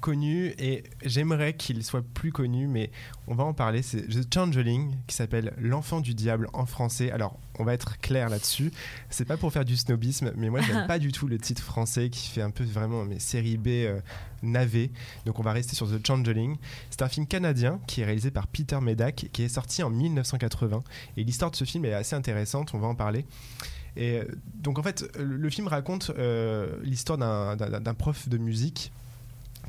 connu 0.00 0.54
et 0.58 0.84
j'aimerais 1.04 1.54
qu'il 1.54 1.84
soit 1.84 2.02
plus 2.02 2.32
connu, 2.32 2.66
mais 2.66 2.90
on 3.26 3.34
va 3.34 3.44
en 3.44 3.52
parler. 3.52 3.82
C'est 3.82 4.08
The 4.08 4.32
Changeling 4.32 4.96
qui 5.06 5.14
s'appelle 5.14 5.52
L'enfant 5.58 6.00
du 6.00 6.14
diable 6.14 6.48
en 6.52 6.66
français. 6.66 7.10
Alors, 7.10 7.38
on 7.58 7.64
va 7.64 7.74
être 7.74 7.98
clair 7.98 8.28
là-dessus. 8.28 8.72
C'est 9.10 9.24
pas 9.24 9.36
pour 9.36 9.52
faire 9.52 9.64
du 9.64 9.76
snobisme, 9.76 10.32
mais 10.36 10.48
moi, 10.50 10.60
j'aime 10.62 10.86
pas 10.86 10.98
du 10.98 11.12
tout 11.12 11.28
le 11.28 11.38
titre 11.38 11.62
français 11.62 12.10
qui 12.10 12.28
fait 12.28 12.42
un 12.42 12.50
peu 12.50 12.64
vraiment 12.64 13.04
mes 13.04 13.18
séries 13.18 13.58
B 13.58 13.68
euh, 13.68 14.00
navet. 14.42 14.90
Donc, 15.26 15.38
on 15.38 15.42
va 15.42 15.52
rester 15.52 15.76
sur 15.76 15.88
The 15.88 16.04
Changeling. 16.04 16.56
C'est 16.90 17.02
un 17.02 17.08
film 17.08 17.26
canadien 17.26 17.80
qui 17.86 18.00
est 18.00 18.04
réalisé 18.04 18.30
par 18.30 18.46
Peter 18.46 18.80
Medak, 18.80 19.28
qui 19.32 19.42
est 19.42 19.48
sorti 19.48 19.82
en 19.82 19.90
1980. 19.90 20.82
Et 21.16 21.24
l'histoire 21.24 21.50
de 21.50 21.56
ce 21.56 21.64
film 21.64 21.84
est 21.84 21.92
assez 21.92 22.16
intéressante. 22.16 22.72
On 22.74 22.78
va 22.78 22.88
en 22.88 22.94
parler. 22.94 23.26
Et 23.96 24.18
euh, 24.18 24.24
donc 24.54 24.78
en 24.78 24.82
fait, 24.82 25.10
le, 25.18 25.50
film 25.50 25.68
raconte 25.68 26.10
euh, 26.18 26.78
l'histoire 26.82 27.18
d'un 27.18 27.94
prof 27.94 28.28
de 28.28 28.38
musique 28.38 28.92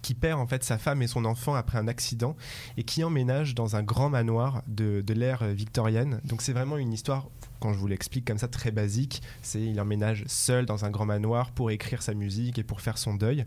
qui 0.01 0.13
perd 0.15 0.39
en 0.39 0.48
fait 0.48 0.63
sa 0.63 0.77
femme 0.77 1.01
et 1.01 1.08
son 1.08 1.25
enfant 1.25 1.53
après 1.55 1.77
un 1.77 1.88
accident 1.88 2.36
et 2.77 2.84
qui 2.84 3.03
emménage 3.03 3.55
dans 3.55 3.75
un 3.75 3.84
grand 3.84 4.10
manoir 4.10 4.63
de, 4.67 5.01
de 5.01 5.13
l'ère 5.13 5.46
victorienne. 5.48 6.22
Donc 6.24 6.41
c'est 6.41 6.53
vraiment 6.53 6.77
une 6.77 6.93
histoire, 6.93 7.27
quand 7.60 7.74
je 7.74 7.77
vous 7.79 7.88
l'explique 7.88 8.25
comme 8.25 8.38
ça, 8.38 8.48
très 8.48 8.72
basique. 8.72 9.22
C'est 9.41 9.62
il 9.62 9.79
emménage 9.79 10.24
seul 10.27 10.65
dans 10.65 10.86
un 10.86 10.89
grand 10.89 11.05
manoir 11.05 11.51
pour 11.51 11.72
écrire 11.72 12.01
sa 12.01 12.13
musique 12.13 12.58
et 12.60 12.63
pour 12.63 12.81
faire 12.81 12.98
son 12.98 13.13
deuil. 13.15 13.46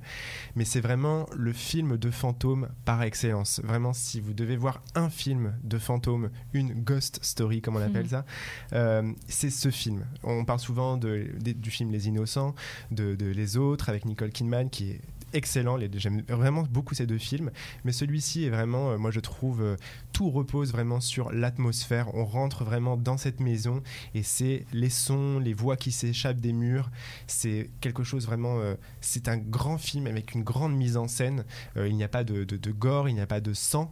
Mais 0.56 0.64
c'est 0.64 0.80
vraiment 0.80 1.26
le 1.34 1.52
film 1.52 1.96
de 1.96 2.10
fantôme 2.10 2.68
par 2.84 3.02
excellence. 3.02 3.60
Vraiment, 3.64 3.92
si 3.92 4.20
vous 4.20 4.32
devez 4.32 4.56
voir 4.56 4.82
un 4.94 5.10
film 5.10 5.54
de 5.64 5.78
fantôme, 5.78 6.30
une 6.52 6.72
ghost 6.74 7.18
story 7.22 7.60
comme 7.60 7.76
on 7.76 7.82
appelle 7.82 8.04
Mhm. 8.04 8.08
ça, 8.10 8.24
euh, 8.72 9.12
c'est 9.28 9.50
ce 9.50 9.70
film. 9.70 10.04
On 10.22 10.44
parle 10.44 10.60
souvent 10.60 10.96
de- 10.96 11.28
du 11.40 11.70
film 11.70 11.90
Les 11.90 12.08
Innocents, 12.08 12.54
de, 12.90 13.14
de 13.14 13.26
Les 13.26 13.56
Autres 13.56 13.88
avec 13.88 14.04
Nicole 14.04 14.30
Kidman 14.30 14.70
qui 14.70 14.90
est 14.90 15.00
excellent. 15.34 15.76
Les- 15.76 15.90
J'aime 15.94 16.22
vraiment 16.28 16.62
beaucoup 16.70 16.94
ces 16.94 17.06
deux 17.06 17.18
films, 17.18 17.50
mais 17.84 17.92
celui-ci 17.92 18.44
est 18.44 18.50
vraiment, 18.50 18.90
euh, 18.92 18.98
moi 18.98 19.10
je 19.10 19.20
trouve, 19.20 19.60
euh, 19.62 19.76
tout 20.12 20.30
repose 20.30 20.72
vraiment 20.72 21.00
sur 21.00 21.30
l'atmosphère. 21.32 22.14
On 22.14 22.24
rentre 22.24 22.64
vraiment 22.64 22.96
dans 22.96 23.16
cette 23.16 23.40
maison 23.40 23.82
et 24.14 24.22
c'est 24.22 24.64
les 24.72 24.90
sons, 24.90 25.38
les 25.38 25.52
voix 25.52 25.76
qui 25.76 25.92
s'échappent 25.92 26.40
des 26.40 26.52
murs. 26.52 26.90
C'est 27.26 27.70
quelque 27.80 28.02
chose 28.04 28.26
vraiment. 28.26 28.58
euh, 28.60 28.74
c'est 29.00 29.28
un 29.28 29.36
grand 29.36 29.76
film 29.78 30.06
avec 30.06 30.34
une 30.34 30.42
grande 30.42 30.74
mise 30.74 30.96
en 30.96 31.08
scène. 31.08 31.44
Il 31.76 31.94
n'y 31.96 32.04
a 32.04 32.08
pas 32.08 32.24
de 32.24 32.44
gore, 32.70 33.08
il 33.08 33.14
n'y 33.14 33.20
a 33.20 33.26
pas 33.26 33.40
de 33.40 33.52
sang, 33.52 33.90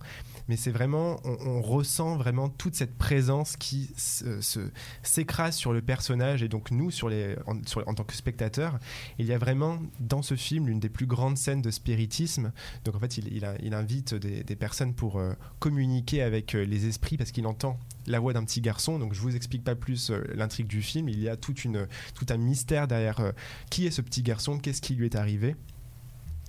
mais 0.48 0.57
c'est 0.57 0.70
vraiment, 0.70 1.20
on, 1.24 1.62
ressent 1.62 2.16
vraiment 2.16 2.48
toute 2.48 2.74
cette 2.74 2.96
présence 2.96 3.57
qui 3.57 3.90
se- 3.96 4.40
se- 4.40 4.70
s'écrase 5.02 5.55
sur 5.55 5.72
le 5.72 5.81
personnage 5.81 6.42
et 6.42 6.48
donc 6.48 6.70
nous 6.70 6.90
sur 6.90 7.09
les, 7.09 7.37
en, 7.46 7.94
tant 7.94 8.05
que 8.05 8.14
spectateurs. 8.14 8.78
Il 9.18 9.26
y 9.26 9.33
a 9.33 9.38
vraiment 9.38 9.78
dans 10.00 10.22
ce 10.22 10.35
film 10.35 10.66
l'une 10.66 10.81
des 10.81 10.88
plus 10.88 11.07
grandes 11.07 11.37
scènes 11.38 11.62
de 11.62 11.70
spiritisme. 11.70 12.52
Donc 12.85 12.96
en 12.96 12.98
fait, 12.98 13.18
il, 13.18 13.74
invite 13.74 14.14
des, 14.14 14.57
personnes 14.57 14.94
pour 14.94 15.18
euh, 15.18 15.33
communiquer 15.59 16.22
avec 16.22 16.55
euh, 16.55 16.64
les 16.64 16.87
esprits 16.87 17.16
parce 17.16 17.33
qu'il 17.33 17.46
entend 17.46 17.78
la 18.07 18.20
voix 18.20 18.33
d'un 18.33 18.44
petit 18.44 18.61
garçon. 18.61 18.98
Donc 18.98 19.14
je 19.14 19.20
vous 19.20 19.35
explique 19.35 19.64
pas 19.64 19.74
plus 19.74 20.11
euh, 20.11 20.22
l'intrigue 20.35 20.66
du 20.66 20.83
film. 20.83 21.09
Il 21.09 21.20
y 21.20 21.28
a 21.28 21.37
toute 21.37 21.64
une, 21.64 21.87
tout 22.14 22.26
un 22.28 22.37
mystère 22.37 22.87
derrière 22.88 23.33
qui 23.70 23.87
est 23.87 23.90
ce 23.90 24.00
petit 24.00 24.22
garçon, 24.22 24.59
qu'est-ce 24.59 24.83
qui 24.83 24.94
lui 24.94 25.07
est 25.07 25.16
arrivé. 25.16 25.57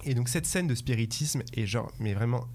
Et 0.05 0.15
donc 0.15 0.29
cette 0.29 0.45
scène 0.45 0.67
de 0.67 0.75
spiritisme 0.75 1.43
est 1.53 1.65
genre, 1.65 1.91
mais 1.99 2.13
vraiment 2.13 2.47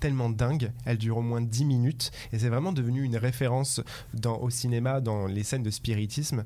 tellement 0.00 0.30
dingue, 0.30 0.72
elle 0.84 0.98
dure 0.98 1.18
au 1.18 1.22
moins 1.22 1.40
10 1.40 1.64
minutes 1.64 2.10
et 2.32 2.38
c'est 2.38 2.48
vraiment 2.48 2.72
devenu 2.72 3.02
une 3.02 3.16
référence 3.16 3.80
dans, 4.14 4.38
au 4.38 4.50
cinéma 4.50 5.00
dans 5.00 5.26
les 5.26 5.42
scènes 5.44 5.62
de 5.62 5.70
spiritisme. 5.70 6.44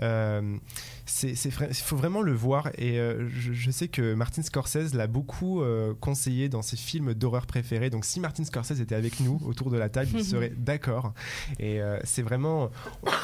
Euh, 0.00 0.56
c'est, 1.04 1.32
il 1.32 1.74
faut 1.74 1.96
vraiment 1.96 2.22
le 2.22 2.32
voir 2.32 2.70
et 2.78 2.98
euh, 2.98 3.28
je, 3.28 3.52
je 3.52 3.70
sais 3.70 3.88
que 3.88 4.14
Martin 4.14 4.42
Scorsese 4.42 4.94
l'a 4.94 5.06
beaucoup 5.06 5.60
euh, 5.62 5.94
conseillé 6.00 6.48
dans 6.48 6.62
ses 6.62 6.76
films 6.76 7.12
d'horreur 7.14 7.46
préférés. 7.46 7.90
Donc 7.90 8.04
si 8.04 8.20
Martin 8.20 8.44
Scorsese 8.44 8.80
était 8.80 8.94
avec 8.94 9.20
nous 9.20 9.40
autour 9.44 9.70
de 9.70 9.76
la 9.76 9.88
table, 9.88 10.10
il 10.14 10.24
serait 10.24 10.50
d'accord. 10.56 11.12
Et 11.58 11.82
euh, 11.82 11.98
c'est 12.04 12.22
vraiment, 12.22 12.70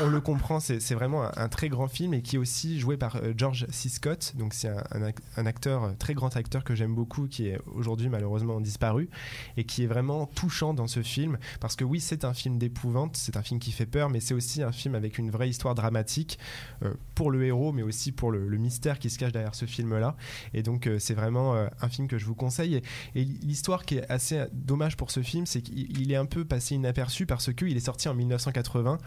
on 0.00 0.08
le 0.08 0.20
comprend, 0.20 0.60
c'est, 0.60 0.78
vraiment 0.94 1.24
un, 1.24 1.32
un 1.36 1.48
très 1.48 1.68
grand 1.68 1.88
film 1.88 2.14
et 2.14 2.22
qui 2.22 2.36
est 2.36 2.38
aussi 2.38 2.80
joué 2.80 2.96
par 2.96 3.20
George 3.36 3.66
C. 3.70 3.88
Scott. 3.88 4.32
Donc 4.36 4.54
c'est 4.54 4.68
un, 4.68 4.82
un 4.90 5.02
ac- 5.08 5.18
un 5.36 5.46
acteur, 5.46 5.94
très 5.98 6.14
grand 6.14 6.34
acteur 6.36 6.64
que 6.64 6.74
j'aime 6.74 6.94
beaucoup, 6.94 7.28
qui 7.28 7.46
est 7.48 7.58
aujourd'hui 7.74 8.08
malheureusement 8.08 8.60
disparu 8.60 9.08
et 9.56 9.64
qui 9.68 9.85
est 9.85 9.87
vraiment 9.87 10.26
touchant 10.26 10.74
dans 10.74 10.88
ce 10.88 11.02
film 11.02 11.38
parce 11.61 11.76
que 11.76 11.85
oui 11.85 12.00
c'est 12.00 12.24
un 12.24 12.35
film 12.35 12.59
d'épouvante 12.59 13.16
c'est 13.16 13.37
un 13.37 13.42
film 13.42 13.61
qui 13.61 13.70
fait 13.70 13.87
peur 13.87 14.11
mais 14.11 14.20
c'est 14.20 14.35
aussi 14.35 14.62
un 14.62 14.72
film 14.72 14.94
avec 14.94 15.18
une 15.18 15.31
vraie 15.31 15.48
histoire 15.48 15.74
dramatique 15.74 16.38
euh, 16.83 16.94
pour 17.14 17.31
le 17.31 17.44
héros 17.44 17.72
mais 17.72 17.83
aussi 17.83 18.11
pour 18.11 18.33
le, 18.33 18.59
mystère 18.59 18.98
qui 18.98 19.09
se 19.09 19.18
cache 19.18 19.31
derrière 19.31 19.54
ce 19.54 19.66
film 19.66 19.96
là 19.96 20.16
et 20.54 20.62
donc 20.62 20.87
euh, 20.87 20.98
c'est 20.98 21.14
vraiment 21.14 21.54
euh, 21.54 21.68
un 21.81 21.88
film 21.88 22.09
que 22.09 22.18
je 22.18 22.24
vous 22.24 22.35
conseille. 22.35 22.83
Et, 23.14 23.24
l'histoire 23.24 23.85
qui 23.85 23.96
est 23.96 24.11
assez 24.11 24.46
dommage 24.52 24.96
pour 24.96 25.11
ce 25.11 25.22
film 25.22 25.46
c'est 25.46 25.62
qu'il 25.62 26.00
il 26.00 26.12
est 26.12 26.16
un 26.16 26.26
peu 26.26 26.44
passé 26.44 26.74
inaperçu 26.74 27.26
parce 27.26 27.52
qu'il 27.52 27.76
est 27.76 27.81
sorti 27.81 28.09
en 28.09 28.14
1980 28.14 28.98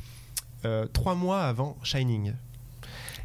euh, 0.65 0.85
trois 0.87 1.15
mois 1.15 1.41
avant 1.41 1.77
Shining 1.83 2.33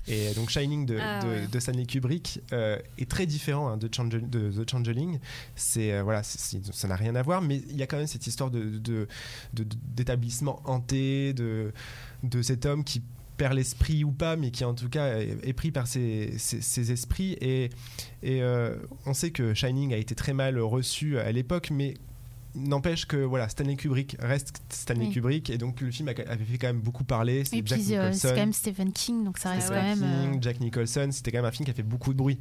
et 0.09 0.33
donc 0.35 0.51
Shining 0.51 0.87
de, 0.87 0.99
Ah 1.01 1.21
de- 1.23 1.29
ouais. 1.29 1.47
de 1.51 1.59
Stanley 1.61 1.85
Kubrick 1.87 2.41
euh, 2.53 2.79
est 2.99 3.11
très 3.11 3.27
différent 3.27 3.69
hein, 3.69 3.77
de, 3.77 3.89
The 3.89 4.71
Changeling. 4.71 5.19
C'est 5.57 5.93
euh, 5.93 6.03
voilà, 6.03 6.23
c'est- 6.23 6.65
ça 6.73 6.89
n'a 6.89 6.97
rien 6.97 7.15
à 7.17 7.23
voir, 7.23 7.43
mais 7.43 7.63
il 7.71 7.77
y 7.77 7.83
a 7.83 7.87
quand 7.87 7.97
même 7.99 8.07
cette 8.07 8.27
histoire 8.27 8.51
de, 8.51 9.07
d'établissement 9.97 10.61
hanté, 10.65 11.33
de, 11.33 11.73
de 12.23 12.43
cet 12.43 12.67
homme 12.67 12.85
qui 12.85 13.03
perd 13.37 13.55
l'esprit 13.55 14.03
ou 14.05 14.13
pas, 14.13 14.37
mais 14.37 14.51
qui 14.51 14.65
en 14.65 14.75
tout 14.75 14.89
cas 14.89 15.19
est, 15.19 15.37
est 15.43 15.53
pris 15.53 15.71
par 15.71 15.87
ses, 15.87 16.39
ses- 16.39 16.63
ses 16.63 16.93
esprits. 16.93 17.33
Et, 17.41 17.65
et 18.23 18.43
euh, 18.43 18.77
on 19.05 19.13
sait 19.15 19.31
que 19.31 19.53
Shining 19.55 19.93
a 19.93 19.97
été 19.99 20.15
très 20.15 20.33
mal 20.33 20.59
reçu 20.59 21.19
à 21.19 21.31
l'époque, 21.33 21.71
mais 21.71 21.95
n'empêche 22.57 23.07
que 23.07 23.17
voilà 23.19 23.49
Stanley 23.49 23.77
Kubrick 23.77 24.17
reste 24.19 24.61
Stanley 24.71 25.07
Oui. 25.07 25.13
Kubrick 25.13 25.51
et 25.51 25.59
donc 25.59 25.81
le 25.81 25.91
film 25.91 26.09
avait 26.09 26.45
fait 26.45 26.59
quand 26.59 26.67
même 26.69 26.81
beaucoup 26.81 27.05
parler 27.05 27.45
c'est 27.45 27.63
Jack 27.67 27.81
puis 27.81 27.97
euh, 27.97 28.13
c'est 28.13 28.29
quand 28.31 28.35
même 28.37 28.53
Stephen 28.53 28.93
King, 28.93 29.25
donc 29.25 29.39
ça 29.39 29.51
reste 29.51 29.69
quand 29.69 29.75
même. 29.75 30.03
euh, 30.03 30.31
King, 30.33 30.43
Jack 30.43 30.61
Nicholson, 30.61 31.09
c'était 31.13 31.31
quand 31.33 31.39
même 31.39 31.45
un 31.45 31.51
film 31.53 31.65
qui 31.65 31.71
a 31.71 31.75
fait 31.75 31.83
beaucoup 31.83 32.13
de 32.13 32.19
bruit. 32.19 32.39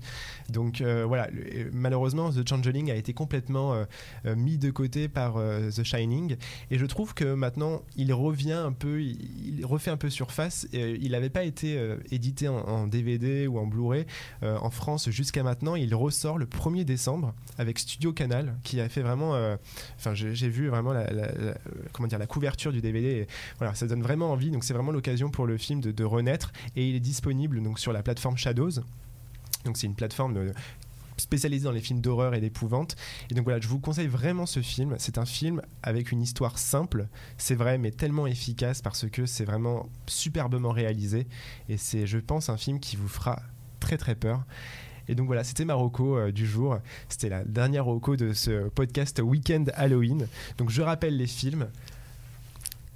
Donc 0.50 0.82
euh, 0.82 1.06
voilà, 1.06 1.30
le- 1.32 1.44
euh, 1.66 1.70
malheureusement, 1.74 2.32
The 2.32 2.48
Changeling 2.48 2.90
a 2.92 2.96
été 2.96 3.14
complètement 3.14 3.74
euh, 3.74 3.86
euh, 4.26 4.36
mis 4.36 4.58
de 4.58 4.70
côté 4.72 5.08
par 5.08 5.38
euh, 5.38 5.70
The 5.70 5.84
Shining. 5.84 6.38
Et 6.72 6.78
je 6.78 6.86
trouve 6.86 7.14
que 7.14 7.34
maintenant, 7.34 7.82
il 7.98 8.14
revient 8.14 8.54
un 8.54 8.72
peu, 8.72 9.02
il, 9.02 9.58
il 9.60 9.66
refait 9.66 9.92
un 9.92 9.98
peu 9.98 10.10
surface. 10.10 10.68
Et, 10.74 10.82
euh, 10.82 10.98
il 11.02 11.12
n'avait 11.12 11.30
pas 11.30 11.44
été 11.44 11.78
euh, 11.78 11.98
édité 12.12 12.48
en, 12.48 12.58
en 12.58 12.88
DVD 12.88 13.48
ou 13.48 13.60
en 13.60 13.68
Blu-ray 13.68 14.06
euh, 14.44 14.58
en 14.60 14.70
France 14.70 15.10
jusqu'à 15.10 15.44
maintenant. 15.44 15.76
Il 15.76 15.94
ressort 15.96 16.38
le 16.38 16.46
1er 16.46 16.84
décembre 16.86 17.34
avec 17.58 17.80
Studio 17.80 18.14
Canal, 18.14 18.56
qui 18.64 18.80
a 18.80 18.90
fait 18.90 19.02
vraiment, 19.02 19.36
euh, 19.36 19.56
enfin, 20.06 20.14
j'ai 20.14 20.50
vu 20.50 20.68
vraiment 20.68 20.94
la, 20.94 21.08
comment 21.92 22.08
dire, 22.08 22.20
la 22.20 22.28
couverture 22.28 22.72
du 22.72 22.82
DVD. 22.82 23.28
Voilà, 23.58 23.74
ça 23.76 23.88
donne 23.88 24.02
vraiment 24.02 24.32
envie. 24.32 24.52
Donc, 24.52 24.64
c'est 24.64 24.74
vraiment 24.74 24.92
l'occasion 24.92 25.30
pour 25.30 25.46
le 25.46 25.58
film 25.58 25.82
de, 25.82 26.04
renaître. 26.04 26.52
Et 26.76 26.88
il 26.88 26.96
est 26.96 27.00
disponible 27.00 27.62
donc, 27.62 27.80
sur 27.80 27.92
la 27.94 28.04
plateforme 28.04 28.38
Shadows. 28.38 28.82
Donc, 29.66 29.78
c'est 29.78 29.88
une 29.88 29.96
plateforme. 29.96 30.38
euh, 30.38 30.52
spécialisée 31.18 31.64
dans 31.64 31.72
les 31.72 31.82
films 31.82 32.02
d'horreur 32.02 32.34
et 32.34 32.42
d'épouvante. 32.42 32.96
Et 33.30 33.36
donc 33.36 33.46
voilà, 33.46 33.60
je 33.60 33.68
vous 33.68 33.80
conseille 33.80 34.08
vraiment 34.08 34.46
ce 34.46 34.62
film. 34.62 34.96
C'est 35.00 35.18
un 35.18 35.26
film 35.26 35.62
avec 35.84 36.12
une 36.12 36.22
histoire 36.22 36.58
simple, 36.58 37.08
c'est 37.38 37.56
vrai, 37.56 37.78
mais 37.78 37.92
tellement 37.92 38.28
efficace 38.28 38.82
parce 38.82 39.10
que 39.10 39.26
c'est 39.26 39.46
vraiment 39.46 39.90
superbement 40.08 40.72
réalisé. 40.72 41.28
Et 41.70 41.78
c'est, 41.78 42.06
je 42.06 42.18
pense, 42.18 42.50
un 42.50 42.58
film 42.58 42.80
qui 42.80 42.96
vous 42.96 43.08
fera 43.08 43.42
très 43.80 43.98
très 43.98 44.16
peur. 44.16 44.44
Et 45.08 45.16
donc 45.16 45.28
voilà, 45.28 45.44
c'était 45.44 45.66
ma 45.66 45.74
reco 45.76 46.18
euh, 46.18 46.32
du 46.32 46.46
jour. 46.46 46.78
C'était 47.10 47.30
la 47.30 47.44
dernière 47.44 47.86
reco 47.86 48.16
de 48.16 48.34
ce 48.34 48.70
podcast 48.70 49.22
Weekend 49.24 49.72
Halloween. 49.76 50.28
Donc 50.58 50.70
je 50.70 50.82
rappelle 50.82 51.18
les 51.18 51.28
films 51.28 51.68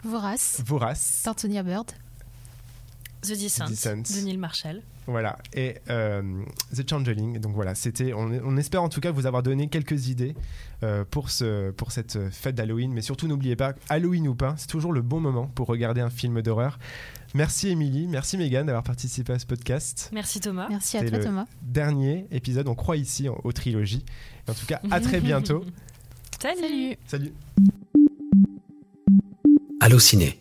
Vorace, 0.04 0.62
Vorace, 0.66 1.24
d'Antonia 1.26 1.64
Bird. 1.64 1.92
The 3.22 3.38
Descent, 3.38 3.68
Descent. 3.68 3.98
de 3.98 4.22
Neil 4.24 4.38
Marshall. 4.38 4.82
voilà, 5.06 5.38
et 5.54 5.76
euh, 5.90 6.22
The 6.74 6.90
Changeling. 6.90 7.40
Donc 7.40 7.54
voilà, 7.54 7.76
c'était. 7.76 8.14
On, 8.14 8.32
on 8.46 8.56
espère 8.56 8.82
en 8.82 8.88
tout 8.88 9.02
cas 9.02 9.12
vous 9.12 9.26
avoir 9.26 9.44
donné 9.44 9.68
quelques 9.68 10.08
idées 10.08 10.36
euh, 10.84 11.04
pour 11.10 11.30
ce 11.30 11.72
pour 11.72 11.92
cette 11.92 12.30
fête 12.32 12.56
d'Halloween. 12.56 12.94
Mais 12.94 13.02
surtout 13.02 13.28
n'oubliez 13.28 13.58
pas, 13.58 13.74
Halloween 13.90 14.26
ou 14.30 14.36
pas, 14.36 14.56
c'est 14.58 14.68
toujours 14.68 14.94
le 14.94 15.02
bon 15.02 15.20
moment 15.20 15.48
pour 15.48 15.68
regarder 15.68 16.00
un 16.00 16.10
film 16.10 16.42
d'horreur. 16.42 16.80
Merci 17.36 17.70
Émilie, 17.70 18.08
merci 18.08 18.38
Megan 18.38 18.66
d'avoir 18.66 18.84
participé 18.84 19.34
à 19.34 19.40
ce 19.40 19.46
podcast. 19.46 20.10
Merci 20.12 20.40
Thomas. 20.40 20.68
Merci 20.70 20.98
à 20.98 21.02
toi, 21.08 21.18
le 21.20 21.24
Thomas. 21.24 21.46
Dernier 21.62 22.26
épisode, 22.32 22.68
on 22.68 22.74
croit 22.76 22.98
ici 22.98 23.30
en- 23.30 23.40
aux 23.44 23.52
trilogies. 23.52 24.04
Et 24.48 24.52
en 24.52 24.54
tout 24.56 24.66
cas, 24.66 24.82
à 24.90 25.00
très 25.00 25.20
bientôt. 25.22 25.64
Salut. 26.42 26.58
Salut. 26.62 26.98
Salut. 27.06 27.34
Allociné, 29.80 30.40